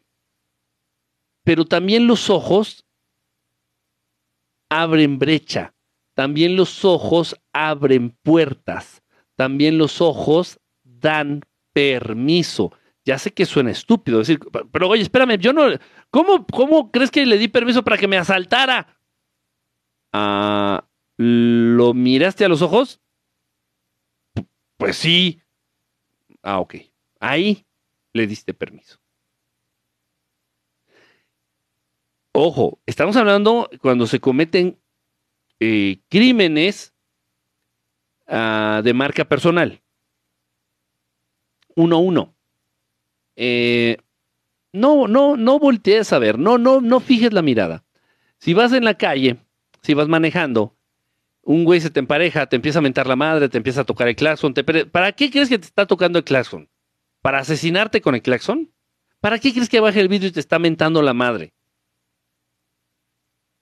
[1.44, 2.84] pero también los ojos
[4.68, 5.74] abren brecha,
[6.14, 9.02] también los ojos abren puertas,
[9.34, 11.42] también los ojos dan
[11.72, 12.72] permiso.
[13.04, 14.40] Ya sé que suena estúpido decir,
[14.72, 15.66] pero oye, espérame, yo no,
[16.10, 18.98] ¿cómo, cómo crees que le di permiso para que me asaltara?
[20.12, 23.00] Ah, ¿Lo miraste a los ojos?
[24.76, 25.40] Pues sí.
[26.42, 26.76] Ah, ok.
[27.20, 27.66] Ahí
[28.12, 28.98] le diste permiso.
[32.38, 34.78] Ojo, estamos hablando cuando se cometen
[35.58, 36.92] eh, crímenes
[38.26, 39.80] ah, de marca personal.
[41.76, 42.34] Uno uno.
[43.36, 43.96] Eh,
[44.70, 47.84] no, no, no voltees a ver, no, no, no fijes la mirada.
[48.36, 49.38] Si vas en la calle,
[49.80, 50.76] si vas manejando,
[51.40, 54.08] un güey se te empareja, te empieza a mentar la madre, te empieza a tocar
[54.08, 54.52] el claxon.
[54.92, 56.68] ¿Para qué crees que te está tocando el claxon?
[57.22, 58.70] ¿Para asesinarte con el claxon?
[59.20, 61.55] ¿Para qué crees que baje el vidrio y te está mentando la madre?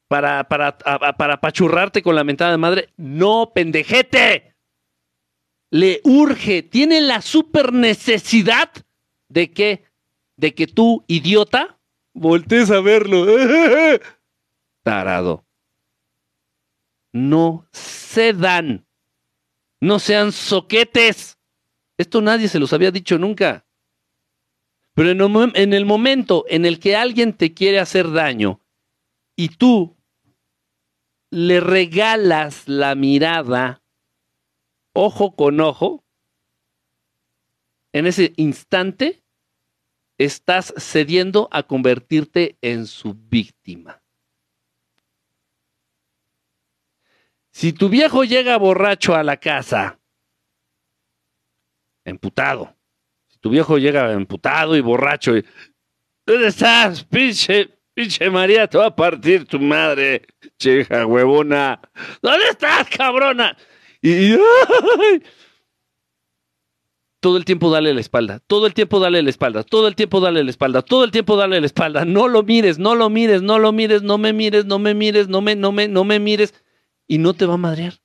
[0.09, 2.89] ¿Para, para, para pachurrarte con la mentada de madre?
[2.97, 4.55] No, pendejete.
[5.71, 8.71] Le urge, tiene la super necesidad
[9.29, 9.85] de que,
[10.37, 11.79] de que tú, idiota,
[12.13, 13.27] voltees a verlo.
[14.83, 15.45] Tarado.
[17.13, 18.87] No cedan.
[19.81, 21.39] No sean soquetes.
[21.97, 23.65] Esto nadie se los había dicho nunca.
[24.95, 28.61] Pero en el momento en el que alguien te quiere hacer daño
[29.37, 29.94] y tú
[31.35, 33.83] le regalas la mirada
[34.93, 36.05] ojo con ojo,
[37.93, 39.25] en ese instante
[40.17, 44.01] estás cediendo a convertirte en su víctima.
[47.51, 49.99] Si tu viejo llega borracho a la casa,
[52.05, 52.77] emputado,
[53.27, 55.45] si tu viejo llega emputado y borracho, y,
[56.25, 58.69] ¿dónde estás, pinche, pinche María?
[58.69, 60.25] Te va a partir tu madre,
[60.59, 61.81] cheja huevona.
[62.23, 63.57] ¿Dónde estás, cabrona?
[64.03, 64.37] Y,
[67.21, 70.21] todo el tiempo dale la espalda, todo el tiempo dale la espalda, todo el tiempo
[70.21, 72.05] dale la espalda, todo el tiempo dale la espalda.
[72.05, 75.29] No lo mires, no lo mires, no lo mires, no me mires, no me mires,
[75.29, 76.53] no me, no me, no me mires
[77.09, 78.04] y no te va a madrear.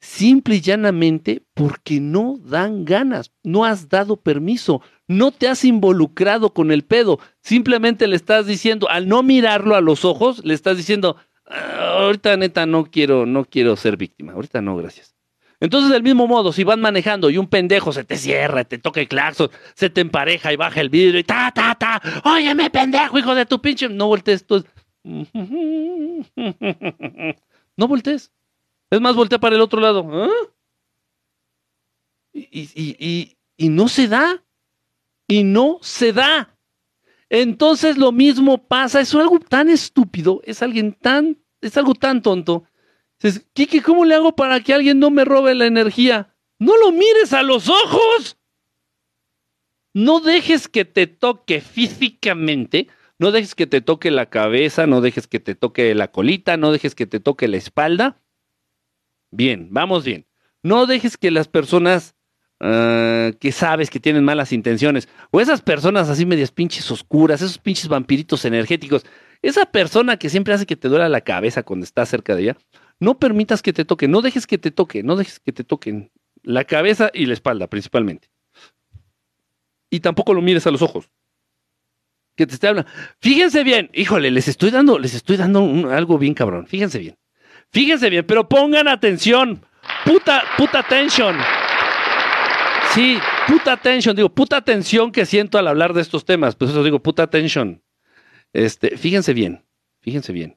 [0.00, 6.52] Simple y llanamente porque no dan ganas, no has dado permiso, no te has involucrado
[6.52, 10.76] con el pedo, simplemente le estás diciendo, al no mirarlo a los ojos, le estás
[10.76, 15.14] diciendo, "Ah, ahorita neta no quiero, no quiero ser víctima, ahorita no, gracias.
[15.60, 19.00] Entonces, del mismo modo, si van manejando y un pendejo se te cierra, te toca
[19.00, 23.18] el claxon, se te empareja y baja el vidrio y ta, ta, ta, óyeme, pendejo,
[23.18, 24.44] hijo de tu pinche, no voltees.
[27.76, 28.32] No voltees.
[28.90, 30.08] Es más, voltea para el otro lado.
[30.12, 30.30] ¿Ah?
[32.32, 34.42] Y, y- y- y no se da.
[35.26, 36.56] Y no se da.
[37.28, 39.00] Entonces lo mismo pasa.
[39.00, 40.40] Es algo tan estúpido.
[40.44, 41.38] Es alguien tan.
[41.60, 42.64] Es algo tan tonto.
[43.20, 46.34] Dices, Kiki, ¿cómo le hago para que alguien no me robe la energía?
[46.58, 48.36] No lo mires a los ojos.
[49.92, 52.88] No dejes que te toque físicamente.
[53.18, 54.86] No dejes que te toque la cabeza.
[54.86, 56.56] No dejes que te toque la colita.
[56.56, 58.20] No dejes que te toque la espalda.
[59.30, 60.26] Bien, vamos bien.
[60.62, 62.14] No dejes que las personas
[62.60, 67.58] ah, que sabes que tienen malas intenciones, o esas personas así medias pinches oscuras, esos
[67.58, 69.04] pinches vampiritos energéticos,
[69.42, 72.56] esa persona que siempre hace que te duela la cabeza cuando estás cerca de ella,
[72.98, 76.10] no permitas que te toque, no dejes que te toque, no dejes que te toquen
[76.42, 78.28] la cabeza y la espalda principalmente.
[79.90, 81.08] Y tampoco lo mires a los ojos.
[82.36, 82.90] Que te esté hablando.
[83.20, 86.66] Fíjense bien, híjole, les estoy dando, les estoy dando un- algo bien cabrón.
[86.66, 87.16] Fíjense bien.
[87.70, 89.64] Fíjense bien, pero pongan atención.
[90.04, 91.36] Puta, puta atención.
[92.94, 94.16] Sí, puta atención.
[94.16, 96.56] Digo, puta atención que siento al hablar de estos temas.
[96.56, 97.82] Pues eso digo, puta atención.
[98.52, 99.64] Este, fíjense bien,
[100.00, 100.56] fíjense bien.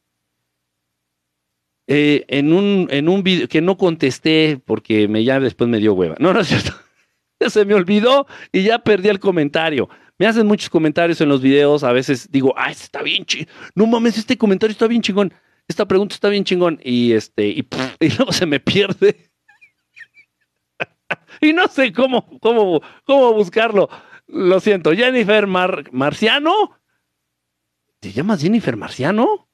[1.87, 5.93] Eh, en un, en un video que no contesté porque me ya después me dio
[5.93, 6.15] hueva.
[6.19, 6.71] No, no es cierto.
[7.49, 9.89] Se me olvidó y ya perdí el comentario.
[10.17, 11.83] Me hacen muchos comentarios en los videos.
[11.83, 13.53] A veces digo, ah, este está bien chingón.
[13.75, 15.33] No mames, este comentario está bien chingón.
[15.67, 16.79] Esta pregunta está bien chingón.
[16.83, 17.67] Y este, y,
[18.17, 19.31] luego se me pierde.
[21.41, 23.89] y no sé cómo, cómo, cómo buscarlo.
[24.27, 24.93] Lo siento.
[24.93, 26.77] Jennifer Mar- Marciano.
[27.99, 29.47] ¿Te llamas Jennifer Marciano?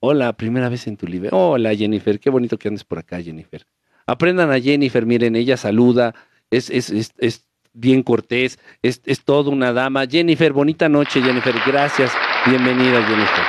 [0.00, 1.30] Hola, primera vez en tu live.
[1.32, 2.20] Hola, Jennifer.
[2.20, 3.66] Qué bonito que andes por acá, Jennifer.
[4.06, 6.14] Aprendan a Jennifer, miren, ella saluda,
[6.50, 10.06] es, es, es, es bien cortés, es, es toda una dama.
[10.06, 11.54] Jennifer, bonita noche, Jennifer.
[11.66, 12.12] Gracias.
[12.44, 13.44] Bienvenida, Jennifer.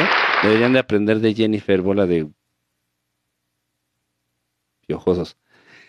[0.00, 0.08] ¿Eh?
[0.44, 2.28] Deberían de aprender de Jennifer, bola de
[4.86, 5.38] piojosos.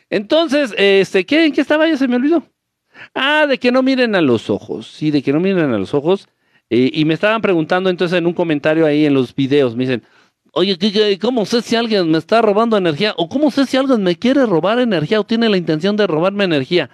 [0.09, 1.87] Entonces, este, ¿qué, ¿en qué estaba?
[1.87, 2.43] Ya se me olvidó.
[3.13, 4.87] Ah, de que no miren a los ojos.
[4.87, 6.29] Sí, de que no miren a los ojos.
[6.69, 10.03] Y me estaban preguntando entonces en un comentario ahí en los videos, me dicen,
[10.51, 10.77] oye,
[11.19, 13.13] ¿cómo sé si alguien me está robando energía?
[13.17, 16.45] ¿O cómo sé si alguien me quiere robar energía o tiene la intención de robarme
[16.45, 16.89] energía?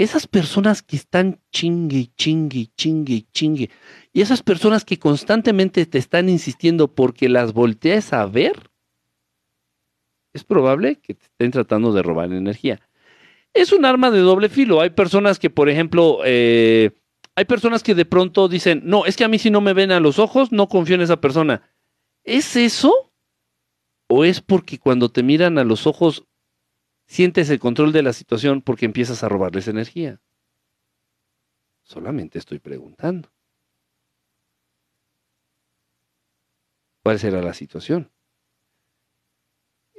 [0.00, 3.68] Esas personas que están chingue, chingue, chingue, chingue,
[4.14, 8.70] y esas personas que constantemente te están insistiendo porque las voltees a ver,
[10.32, 12.80] es probable que te estén tratando de robar energía.
[13.52, 14.80] Es un arma de doble filo.
[14.80, 16.92] Hay personas que, por ejemplo, eh,
[17.34, 19.92] hay personas que de pronto dicen, no, es que a mí si no me ven
[19.92, 21.60] a los ojos, no confío en esa persona.
[22.24, 23.12] ¿Es eso?
[24.08, 26.24] ¿O es porque cuando te miran a los ojos
[27.10, 30.20] sientes el control de la situación porque empiezas a robarles energía?
[31.82, 33.28] Solamente estoy preguntando.
[37.02, 38.12] ¿Cuál será la situación?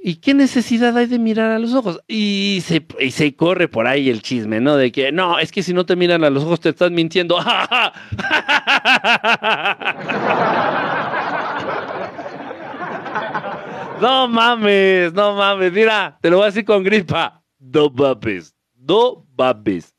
[0.01, 1.99] ¿Y qué necesidad hay de mirar a los ojos?
[2.07, 4.77] Y se, corre por ahí el chisme, ¿no?
[4.77, 7.37] De que, no, es que si no te miran a los ojos te estás mintiendo.
[14.01, 15.71] no mames, no mames.
[15.71, 17.43] Mira, te lo voy a decir con gripa.
[17.59, 19.95] No mames, no mames.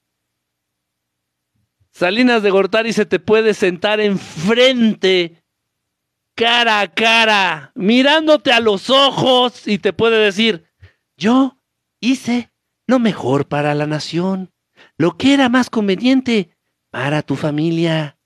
[1.93, 5.43] Salinas de Gortari se te puede sentar enfrente
[6.35, 10.65] cara a cara, mirándote a los ojos y te puede decir,
[11.17, 11.59] yo
[12.01, 12.51] hice
[12.87, 14.53] lo mejor para la nación,
[14.97, 16.57] lo que era más conveniente
[16.91, 18.19] para tu familia.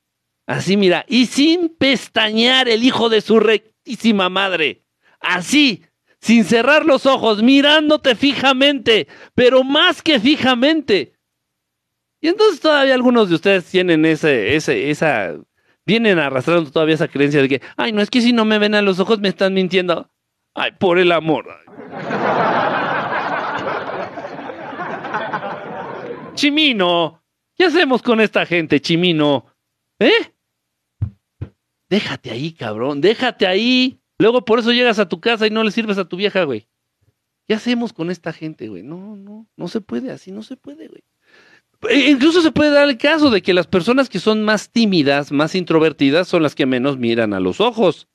[0.46, 4.85] Así mira, y sin pestañear el hijo de su rectísima madre.
[5.26, 5.82] Así,
[6.20, 11.14] sin cerrar los ojos, mirándote fijamente, pero más que fijamente.
[12.20, 15.34] Y entonces todavía algunos de ustedes tienen ese, ese, esa
[15.84, 18.74] vienen arrastrando todavía esa creencia de que, ay, no es que si no me ven
[18.74, 20.10] a los ojos me están mintiendo.
[20.54, 21.46] Ay, por el amor.
[26.34, 27.22] Chimino,
[27.56, 29.46] ¿qué hacemos con esta gente, Chimino?
[29.98, 30.32] ¿Eh?
[31.88, 34.00] Déjate ahí, cabrón, déjate ahí.
[34.18, 36.66] Luego por eso llegas a tu casa y no le sirves a tu vieja, güey.
[37.46, 38.82] ¿Qué hacemos con esta gente, güey?
[38.82, 41.02] No, no, no se puede, así no se puede, güey.
[41.88, 45.30] E incluso se puede dar el caso de que las personas que son más tímidas,
[45.30, 48.08] más introvertidas, son las que menos miran a los ojos.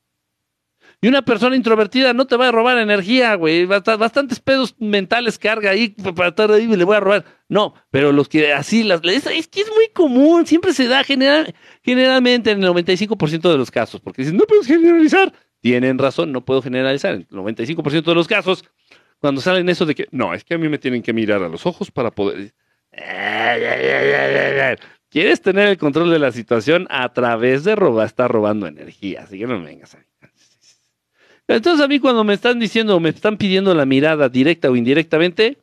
[1.04, 3.66] Y una persona introvertida no te va a robar energía, güey.
[3.66, 7.26] Bastantes pedos mentales carga ahí para estar ahí le voy a robar.
[7.50, 11.04] No, pero los que así, las, es, es que es muy común, siempre se da
[11.04, 15.34] general, generalmente en el 95% de los casos, porque dicen, no puedes generalizar.
[15.62, 17.14] Tienen razón, no puedo generalizar.
[17.14, 18.66] En el 95% de los casos,
[19.20, 21.50] cuando salen eso de que, no, es que a mí me tienen que mirar a
[21.50, 22.54] los ojos para poder...
[25.10, 29.40] Quieres tener el control de la situación a través de robar, estar robando energía, así
[29.40, 30.00] que no me vengas a
[31.48, 35.58] entonces a mí cuando me están diciendo, me están pidiendo la mirada directa o indirectamente,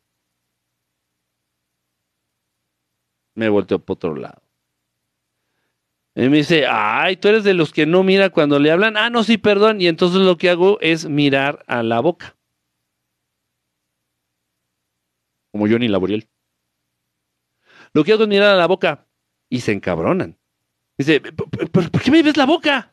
[3.35, 4.43] me volteo por otro lado.
[6.19, 8.97] Y me dice, ay, tú eres de los que no mira cuando le hablan.
[8.97, 9.81] Ah, no, sí, perdón.
[9.81, 12.37] Y entonces lo que hago es mirar a la boca.
[15.53, 16.29] Como Johnny Laboriel.
[17.93, 19.07] Lo que hago es mirar a la boca.
[19.49, 20.37] Y se encabronan.
[20.99, 22.93] Dice, ¿por, qué me ves la boca?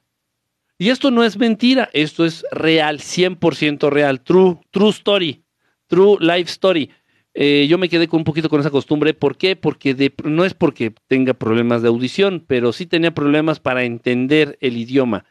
[0.78, 5.44] Y esto no es mentira, esto es real, 100% real, true, true story,
[5.88, 6.92] true life story.
[7.38, 9.14] Eh, yo me quedé con un poquito con esa costumbre.
[9.14, 9.58] ¿Por qué?
[9.58, 14.78] Porque no es porque tenga problemas de audición, pero sí tenía problemas para entender el
[14.78, 15.26] idioma.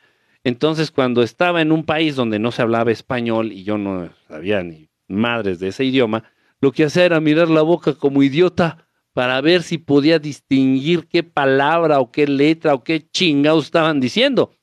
[0.44, 4.62] Entonces, cuando estaba en un país donde no se hablaba español y yo no sabía
[4.62, 6.24] ni madres de ese idioma,
[6.60, 11.22] lo que hacía era mirar la boca como idiota para ver si podía distinguir qué
[11.22, 14.54] palabra o qué letra o qué chingados estaban diciendo.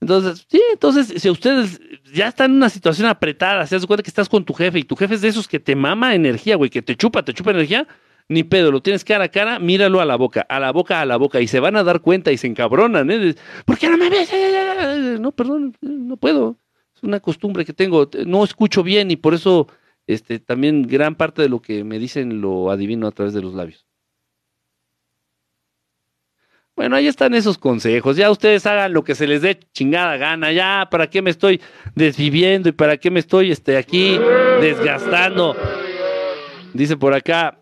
[0.00, 1.80] Entonces, sí, entonces, si ustedes
[2.12, 4.84] ya están en una situación apretada, se das cuenta que estás con tu jefe y
[4.84, 7.50] tu jefe es de esos que te mama energía, güey, que te chupa, te chupa
[7.50, 7.86] energía,
[8.28, 11.06] ni pedo, lo tienes cara a cara, míralo a la boca, a la boca, a
[11.06, 13.34] la boca, y se van a dar cuenta y se encabronan, ¿eh?
[13.64, 14.30] ¿Por qué no me ves?
[15.18, 16.58] No, perdón, no puedo.
[16.94, 19.68] Es una costumbre que tengo, no escucho bien y por eso
[20.06, 23.54] este, también gran parte de lo que me dicen lo adivino a través de los
[23.54, 23.87] labios.
[26.78, 28.16] Bueno, ahí están esos consejos.
[28.16, 30.52] Ya ustedes hagan lo que se les dé chingada gana.
[30.52, 31.60] Ya, ¿para qué me estoy
[31.96, 34.16] desviviendo y para qué me estoy este, aquí
[34.60, 35.56] desgastando?
[36.72, 37.60] Dice por acá.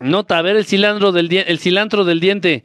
[0.00, 2.64] Nota, a ver el cilantro del, el cilantro del diente.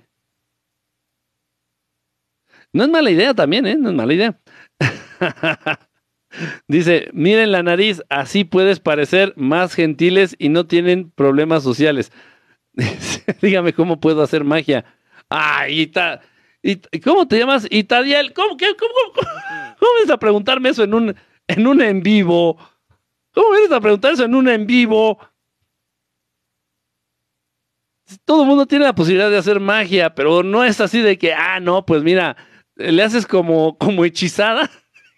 [2.71, 3.75] No es mala idea también, ¿eh?
[3.77, 4.39] No es mala idea.
[6.69, 12.13] Dice, miren la nariz, así puedes parecer más gentiles y no tienen problemas sociales.
[13.41, 14.85] Dígame cómo puedo hacer magia.
[15.29, 16.21] Ay, Ita,
[17.03, 17.67] ¿cómo te llamas?
[17.69, 18.33] Itadiel.
[18.33, 21.15] ¿Cómo, qué, cómo, vienes a preguntarme eso en un,
[21.47, 22.57] en un en vivo?
[23.33, 25.19] ¿Cómo vienes a preguntar eso en un en vivo?
[28.25, 31.59] Todo mundo tiene la posibilidad de hacer magia, pero no es así de que, ah,
[31.59, 32.35] no, pues mira,
[32.75, 34.69] le haces como, como hechizada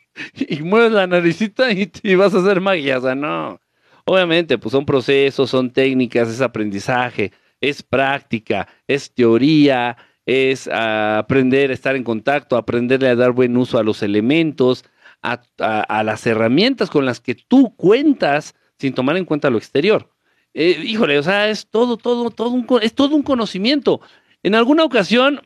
[0.36, 2.98] y mueves la naricita y, y vas a hacer magia.
[2.98, 3.62] O sea, no.
[4.04, 7.32] Obviamente, pues son procesos, son técnicas, es aprendizaje
[7.62, 9.96] es práctica, es teoría,
[10.26, 14.84] es ah, aprender a estar en contacto, aprenderle a dar buen uso a los elementos,
[15.22, 20.10] a, las herramientas con las que tú cuentas sin tomar en cuenta lo exterior.
[20.54, 24.02] Eh, híjole, o sea, es todo, todo, todo un, es todo un conocimiento.
[24.42, 25.42] En alguna ocasión,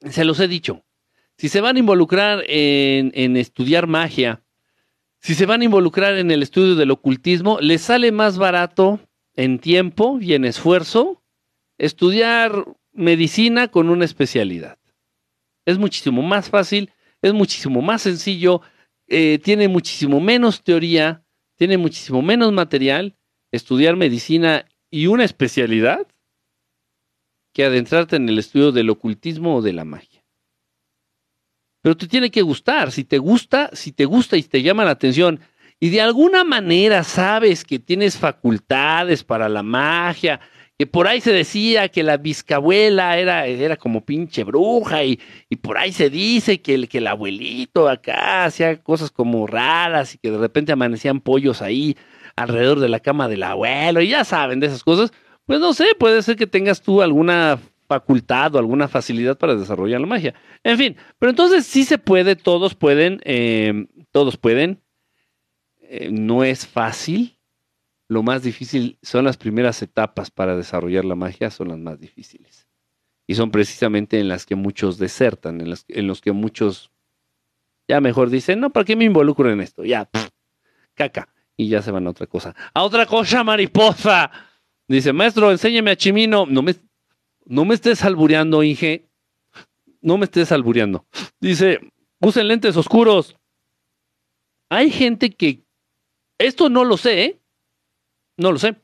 [0.00, 0.82] se los he dicho,
[1.36, 4.42] si se van a involucrar en, en estudiar magia,
[5.20, 9.00] si se van a involucrar en el estudio del ocultismo, les sale más barato
[9.36, 11.22] en tiempo y en esfuerzo
[11.78, 14.78] estudiar medicina con una especialidad.
[15.64, 18.60] Es muchísimo más fácil, es muchísimo más sencillo,
[19.08, 21.24] eh, tiene muchísimo menos teoría,
[21.56, 23.16] tiene muchísimo menos material
[23.50, 26.06] estudiar medicina y una especialidad
[27.52, 30.24] que adentrarte en el estudio del ocultismo o de la magia.
[31.80, 34.92] Pero te tiene que gustar, si te gusta, si te gusta y te llama la
[34.92, 35.40] atención
[35.84, 40.40] y de alguna manera sabes que tienes facultades para la magia,
[40.78, 45.20] que por ahí se decía que la bisabuela era, era como pinche bruja y,
[45.50, 50.14] y por ahí se dice que el, que el abuelito acá hacía cosas como raras
[50.14, 51.98] y que de repente amanecían pollos ahí
[52.34, 55.12] alrededor de la cama del abuelo y ya saben de esas cosas,
[55.44, 57.58] pues no sé, puede ser que tengas tú alguna
[57.88, 60.34] facultad o alguna facilidad para desarrollar la magia.
[60.62, 64.80] En fin, pero entonces sí se puede, todos pueden, eh, todos pueden
[65.88, 67.38] eh, no es fácil.
[68.08, 72.68] Lo más difícil son las primeras etapas para desarrollar la magia, son las más difíciles.
[73.26, 76.90] Y son precisamente en las que muchos desertan, en, las, en los que muchos
[77.88, 79.84] ya mejor dicen, no, ¿para qué me involucro en esto?
[79.84, 80.08] Ya,
[80.94, 81.28] caca.
[81.56, 82.54] Y ya se van a otra cosa.
[82.74, 84.30] A otra cosa, mariposa.
[84.88, 86.46] Dice, maestro, enséñame a Chimino.
[86.46, 86.74] No me,
[87.44, 89.08] no me estés albureando, Inge.
[90.00, 91.06] No me estés albureando.
[91.40, 91.80] Dice,
[92.20, 93.36] usen lentes oscuros.
[94.68, 95.62] Hay gente que
[96.38, 97.40] esto no lo sé, ¿eh?
[98.36, 98.76] No lo sé.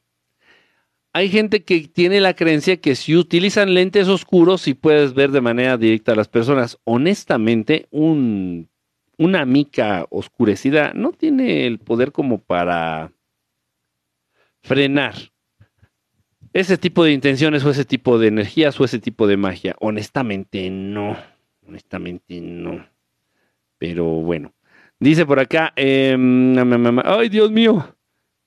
[1.12, 5.40] hay gente que tiene la creencia que si utilizan lentes oscuros, sí puedes ver de
[5.40, 6.78] manera directa a las personas.
[6.84, 8.68] Honestamente, un,
[9.18, 13.12] una mica oscurecida no tiene el poder como para
[14.62, 15.14] frenar
[16.52, 19.76] ese tipo de intenciones o ese tipo de energías o ese tipo de magia.
[19.80, 21.16] Honestamente, no.
[21.66, 22.86] Honestamente, no.
[23.78, 24.52] Pero bueno.
[25.00, 26.54] Dice por acá, em,
[27.04, 27.96] ay Dios mío.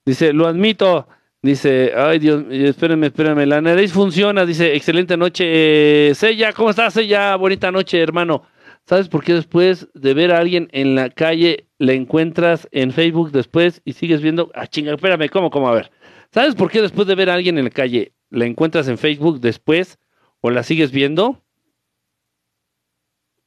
[0.05, 1.07] Dice, lo admito.
[1.41, 4.45] Dice, ay Dios, espérenme, espérenme, la nariz funciona.
[4.45, 6.09] Dice, excelente noche.
[6.09, 7.35] Eh, Sella, ¿cómo estás, Sella?
[7.35, 8.43] Bonita noche, hermano.
[8.85, 13.31] ¿Sabes por qué después de ver a alguien en la calle le encuentras en Facebook
[13.31, 14.51] después y sigues viendo?
[14.53, 15.69] Ah, chinga, espérame, ¿cómo, cómo?
[15.69, 15.91] A ver.
[16.31, 19.39] ¿Sabes por qué después de ver a alguien en la calle la encuentras en Facebook
[19.39, 19.97] después
[20.41, 21.41] o la sigues viendo?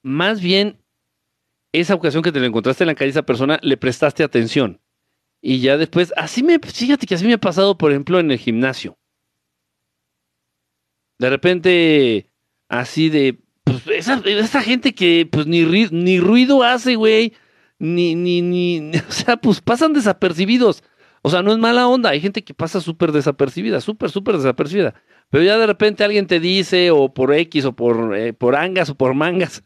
[0.02, 0.78] Más bien,
[1.80, 4.80] esa ocasión que te la encontraste en la calle, esa persona, le prestaste atención.
[5.40, 8.38] Y ya después, así me, fíjate que así me ha pasado, por ejemplo, en el
[8.38, 8.98] gimnasio.
[11.18, 12.30] De repente,
[12.68, 17.32] así de, pues esa, gente que pues ni, ni ruido hace, güey,
[17.78, 20.82] ni, ni, ni, o sea, pues pasan desapercibidos.
[21.22, 24.94] O sea, no es mala onda, hay gente que pasa súper desapercibida, súper, súper desapercibida.
[25.30, 28.90] Pero ya de repente alguien te dice, o por X, o por, eh, por angas,
[28.90, 29.64] o por mangas,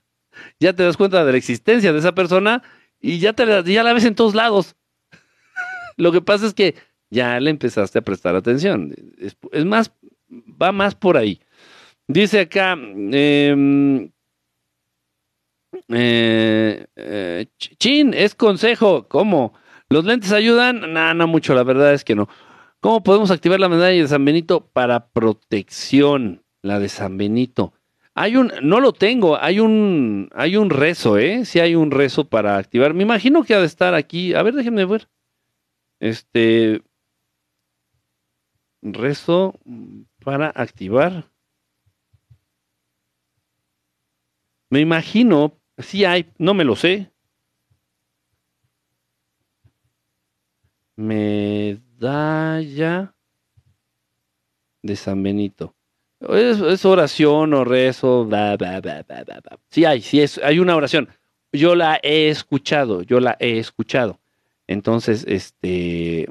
[0.58, 2.62] ya te das cuenta de la existencia de esa persona
[3.00, 4.76] y ya, te ya la ves en todos lados.
[5.96, 6.74] Lo que pasa es que
[7.10, 8.94] ya le empezaste a prestar atención.
[9.18, 9.92] Es, más,
[10.30, 11.40] va más por ahí.
[12.06, 14.10] Dice acá, em,
[15.88, 19.08] eh, eh, Chin, es consejo.
[19.08, 19.54] ¿Cómo?
[19.88, 20.92] ¿Los lentes ayudan?
[20.92, 22.28] No, no mucho, la verdad es que no.
[22.80, 26.42] ¿Cómo podemos activar la medalla de San Benito para protección?
[26.62, 27.72] La de San Benito.
[28.22, 31.46] Hay un, no lo tengo, hay un, hay un rezo, ¿eh?
[31.46, 32.92] Sí hay un rezo para activar.
[32.92, 34.34] Me imagino que ha de estar aquí.
[34.34, 35.08] A ver, déjenme ver.
[36.00, 36.82] Este,
[38.82, 39.58] rezo
[40.22, 41.30] para activar.
[44.68, 47.10] Me imagino, sí hay, no me lo sé.
[50.94, 52.34] Medalla
[54.82, 55.74] de San Benito.
[56.20, 58.28] Es, oración o rezo,
[59.70, 61.08] Sí hay, sí es, hay una oración.
[61.52, 64.20] Yo la he escuchado, yo la he escuchado.
[64.66, 66.28] Entonces, este...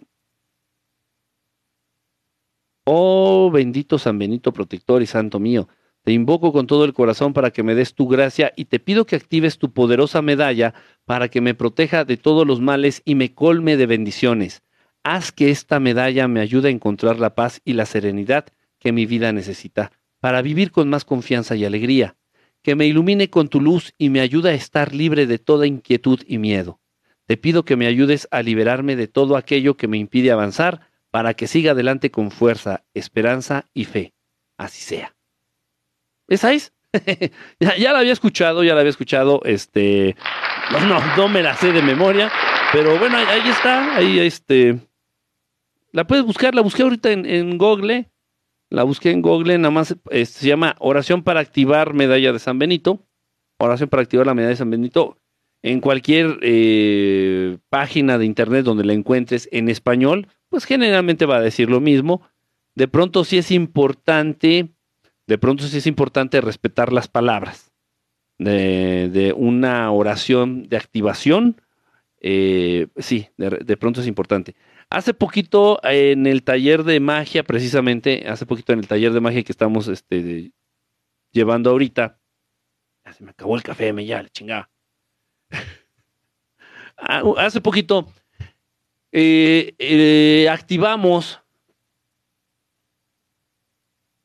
[2.85, 5.67] Oh bendito San Benito, protector y santo mío,
[6.03, 9.05] te invoco con todo el corazón para que me des tu gracia y te pido
[9.05, 10.73] que actives tu poderosa medalla
[11.05, 14.63] para que me proteja de todos los males y me colme de bendiciones.
[15.03, 18.45] Haz que esta medalla me ayude a encontrar la paz y la serenidad
[18.79, 22.15] que mi vida necesita para vivir con más confianza y alegría,
[22.61, 26.21] que me ilumine con tu luz y me ayude a estar libre de toda inquietud
[26.27, 26.79] y miedo.
[27.25, 31.33] Te pido que me ayudes a liberarme de todo aquello que me impide avanzar para
[31.35, 34.13] que siga adelante con fuerza, esperanza y fe.
[34.57, 35.15] Así sea.
[36.27, 36.73] ¿Esa es?
[37.59, 40.15] ya, la había escuchado, ya la había escuchado, este,
[40.71, 42.31] no, no, no me la sé de memoria,
[42.73, 44.79] pero bueno, ahí, está, ahí este,
[45.91, 48.09] la puedes buscar, la busqué ahorita en Google,
[48.69, 52.59] la busqué en Google, nada más eh, se llama Oración para activar medalla de San
[52.59, 53.05] Benito,
[53.57, 55.17] oración para activar la medalla de San Benito,
[55.61, 61.41] en cualquier eh, página de internet donde la encuentres en español, pues generalmente va a
[61.41, 62.21] decir lo mismo.
[62.75, 64.69] De pronto sí es importante,
[65.27, 67.71] de pronto sí es importante respetar las palabras
[68.37, 71.61] de, una oración de activación.
[72.21, 74.55] Eh, sí, de, pronto es importante.
[74.89, 79.43] Hace poquito en el taller de magia, precisamente, hace poquito en el taller de magia
[79.43, 80.51] que estamos este,
[81.31, 82.19] llevando ahorita,
[83.11, 84.69] se me acabó el café, me ya, le chingaba.
[87.01, 88.11] Ah, hace poquito
[89.13, 91.39] eh, eh, activamos,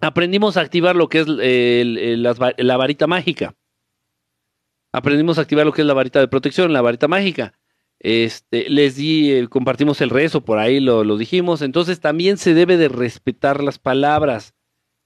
[0.00, 3.54] aprendimos a activar lo que es la, varita mágica.
[4.92, 7.54] Aprendimos a activar lo que es la varita de protección, la varita mágica.
[8.04, 11.62] Este, les di, eh, compartimos el rezo, por ahí lo, lo, dijimos.
[11.62, 14.54] Entonces también se debe de respetar las palabras.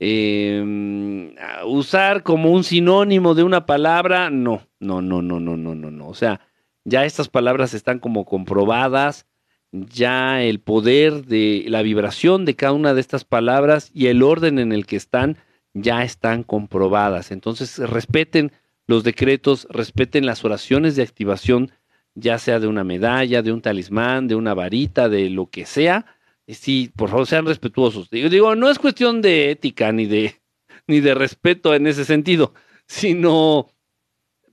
[0.00, 1.32] Em,
[1.64, 6.08] usar como un sinónimo de una palabra, no, no, no, no, no, no, no, no.
[6.08, 6.40] O sea,
[6.84, 9.26] ya estas palabras están como comprobadas,
[9.70, 14.58] ya el poder de la vibración de cada una de estas palabras y el orden
[14.58, 15.36] en el que están
[15.72, 17.30] ya están comprobadas.
[17.30, 18.50] Entonces, respeten
[18.88, 21.70] los decretos, respeten las oraciones de activación,
[22.18, 26.06] ya sea de una medalla, de un talismán, de una varita, de lo que sea,
[26.54, 28.08] sí, por favor, sean respetuosos.
[28.10, 30.40] Digo, no es cuestión de ética ni de,
[30.86, 32.54] ni de respeto en ese sentido,
[32.86, 33.68] sino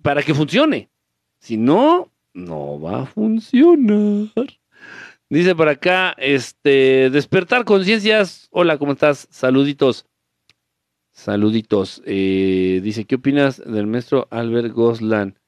[0.01, 0.89] para que funcione.
[1.39, 4.29] Si no, no va a funcionar.
[5.29, 8.47] Dice por acá, este, despertar conciencias.
[8.51, 9.27] Hola, ¿cómo estás?
[9.31, 10.05] Saluditos.
[11.11, 12.01] Saluditos.
[12.05, 15.39] Eh, dice, ¿qué opinas del maestro Albert Goslan?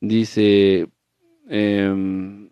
[0.00, 0.88] Dice,
[1.50, 2.50] em,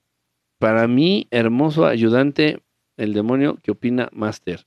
[0.59, 2.63] para mí, hermoso ayudante,
[2.97, 4.67] el demonio, ¿qué opina Master?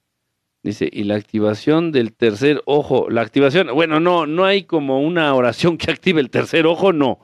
[0.63, 5.33] Dice, y la activación del tercer ojo, la activación, bueno, no, no hay como una
[5.33, 7.19] oración que active el tercer ojo, no.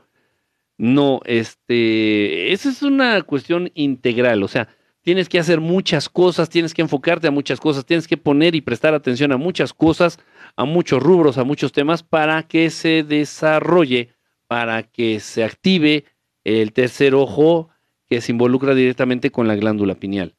[0.80, 4.68] No, este, esa es una cuestión integral, o sea,
[5.02, 8.62] tienes que hacer muchas cosas, tienes que enfocarte a muchas cosas, tienes que poner y
[8.62, 10.20] prestar atención a muchas cosas,
[10.56, 14.10] a muchos rubros, a muchos temas para que se desarrolle,
[14.48, 16.04] para que se active
[16.48, 17.70] el tercer ojo
[18.06, 20.36] que se involucra directamente con la glándula pineal.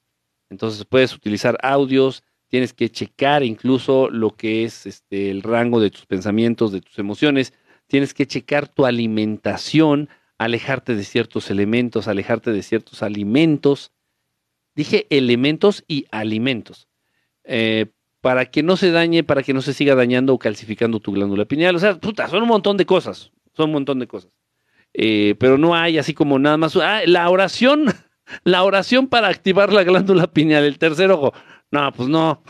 [0.48, 5.90] Entonces puedes utilizar audios, tienes que checar incluso lo que es este, el rango de
[5.90, 7.52] tus pensamientos, de tus emociones,
[7.88, 13.92] tienes que checar tu alimentación, alejarte de ciertos elementos, alejarte de ciertos alimentos.
[14.74, 16.88] Dije elementos y alimentos.
[17.44, 17.86] Eh,
[18.22, 21.44] para que no se dañe, para que no se siga dañando o calcificando tu glándula
[21.44, 21.76] pineal.
[21.76, 23.30] O sea, puta, son un montón de cosas.
[23.54, 24.30] Son un montón de cosas.
[24.95, 26.76] Eh, pero no hay así como nada más.
[26.76, 27.86] Ah, la oración,
[28.45, 31.32] la oración para activar la glándula pineal, el tercer ojo.
[31.70, 32.43] No, pues no.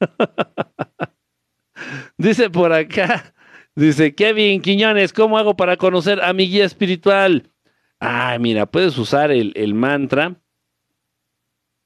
[2.18, 3.32] Dice por acá,
[3.74, 7.50] Dice Kevin Quiñones, ¿cómo hago para conocer a mi guía espiritual?
[8.00, 10.36] Ah, mira, puedes usar el, el mantra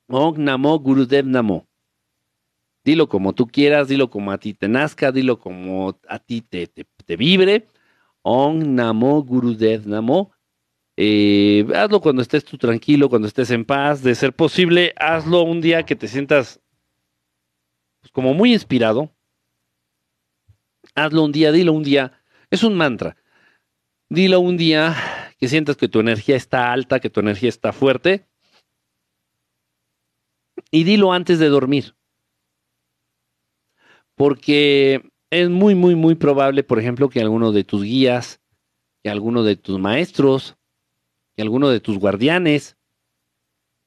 [0.09, 1.69] Om Namo Gurudev Namo.
[2.85, 6.67] Dilo como tú quieras, dilo como a ti te nazca, dilo como a ti te,
[6.67, 7.67] te, vibre.
[8.25, 10.33] Om Namo Gurudev Namo.
[10.97, 14.03] Eh, hazlo cuando estés tú tranquilo, cuando estés en paz.
[14.03, 16.61] De ser posible, hazlo un día que te sientas
[18.01, 19.15] pues, como muy inspirado,
[20.95, 22.13] Hazlo un día, dilo un día.
[22.51, 23.17] Es un mantra.
[24.09, 24.95] Dilo un día
[25.39, 28.29] que sientas que tu energía está alta, que tu energía está fuerte.
[30.71, 31.97] Y dilo antes de dormir.
[34.15, 38.41] Porque es muy, muy, muy probable, por ejemplo, que alguno de tus guías,
[39.03, 40.57] que alguno de tus maestros,
[41.37, 42.77] que alguno de tus guardianes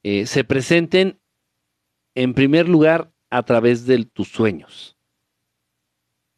[0.02, 1.20] eh, se presenten
[2.14, 4.96] en primer lugar a través de tus sueños.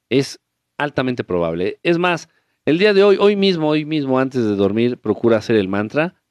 [0.09, 0.41] Es
[0.79, 1.79] altamente probable.
[1.83, 2.29] Es más,
[2.65, 6.23] el día de hoy, hoy mismo, hoy mismo, antes de dormir, procura hacer el mantra.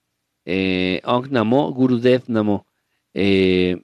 [0.45, 2.65] Eh, Ong Namo, Gurudev Namo.
[3.13, 3.81] Eh,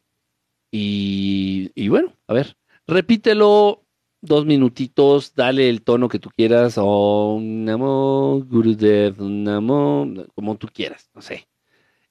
[0.72, 2.58] y, y, bueno, a ver,
[2.88, 3.85] repítelo
[4.26, 6.76] dos minutitos, dale el tono que tú quieras.
[6.78, 11.48] Ong Namo, Gurudev Namo, como tú quieras, no sé.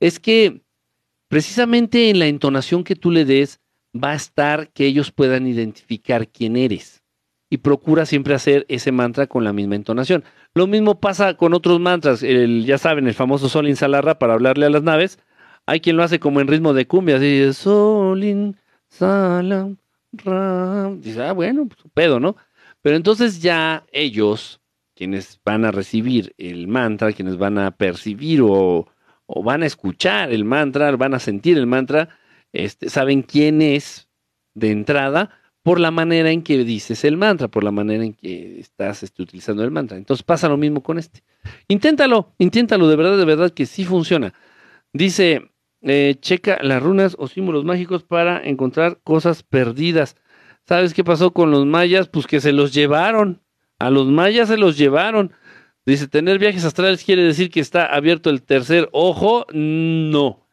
[0.01, 0.62] Es que
[1.28, 3.61] precisamente en la entonación que tú le des
[3.95, 7.03] va a estar que ellos puedan identificar quién eres
[7.51, 10.24] y procura siempre hacer ese mantra con la misma entonación.
[10.55, 14.70] Lo mismo pasa con otros mantras, ya saben, el famoso Solin Salarra para hablarle a
[14.70, 15.19] las naves.
[15.66, 18.57] Hay quien lo hace como en ritmo de cumbia, así, Solin
[18.89, 19.77] Salam
[20.16, 22.36] Dice, ah, bueno, pues, pedo, ¿no?
[22.82, 24.61] Pero entonces ya ellos,
[24.95, 28.86] quienes van a recibir el mantra, quienes van a percibir o,
[29.27, 32.11] van a escuchar el mantra, van a sentir el mantra,
[32.53, 34.09] este, saben quién es
[34.55, 35.31] de entrada
[35.62, 39.23] por la manera en que dices el mantra, por la manera en que estás este,
[39.23, 39.97] utilizando el mantra.
[39.97, 41.23] Entonces pasa lo mismo con este.
[41.69, 44.35] Inténtalo, inténtalo, de verdad, de verdad que sí funciona.
[44.93, 45.51] Dice,
[45.85, 50.16] eh, checa las runas o símbolos mágicos para encontrar cosas perdidas.
[50.66, 52.09] ¿Sabes qué pasó con los mayas?
[52.09, 53.43] Pues que se los llevaron.
[53.78, 55.32] A los mayas se los llevaron.
[55.86, 59.47] Dice, tener viajes astrales quiere decir que está abierto el tercer ojo.
[59.52, 60.44] No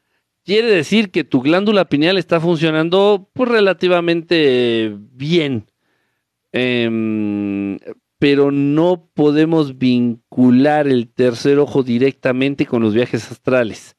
[0.45, 5.65] quiere decir que tu glándula pineal está funcionando pues, relativamente bien.
[6.51, 7.79] Em,
[8.19, 13.95] pero no podemos vincular el tercer ojo directamente con los viajes astrales.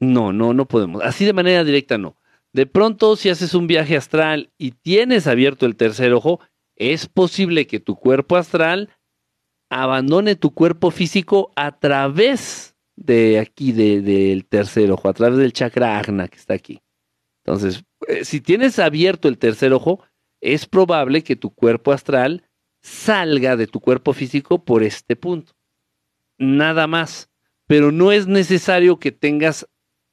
[0.00, 1.02] No, no, no podemos.
[1.02, 2.16] Así de manera directa no.
[2.52, 6.40] De pronto, si haces un viaje astral y tienes abierto el tercer ojo,
[6.74, 8.90] es posible que tu cuerpo astral
[9.70, 15.98] abandone tu cuerpo físico a través de aquí, del tercer ojo, a través del chakra
[15.98, 16.80] agna que está aquí.
[17.44, 20.02] Entonces, eh, si tienes abierto el tercer ojo,
[20.40, 22.44] es probable que tu cuerpo astral
[22.82, 25.52] salga de tu cuerpo físico por este punto.
[26.38, 27.30] Nada más.
[27.66, 29.66] Pero no es necesario que tengas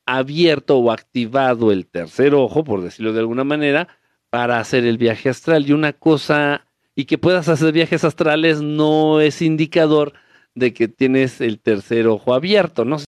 [0.05, 3.88] abierto o activado el tercer ojo, por decirlo de alguna manera,
[4.30, 5.67] para hacer el viaje astral.
[5.67, 6.65] Y una cosa,
[6.95, 10.13] y que puedas hacer viajes astrales no es indicador
[10.55, 12.99] de que tienes el tercer ojo abierto, ¿no?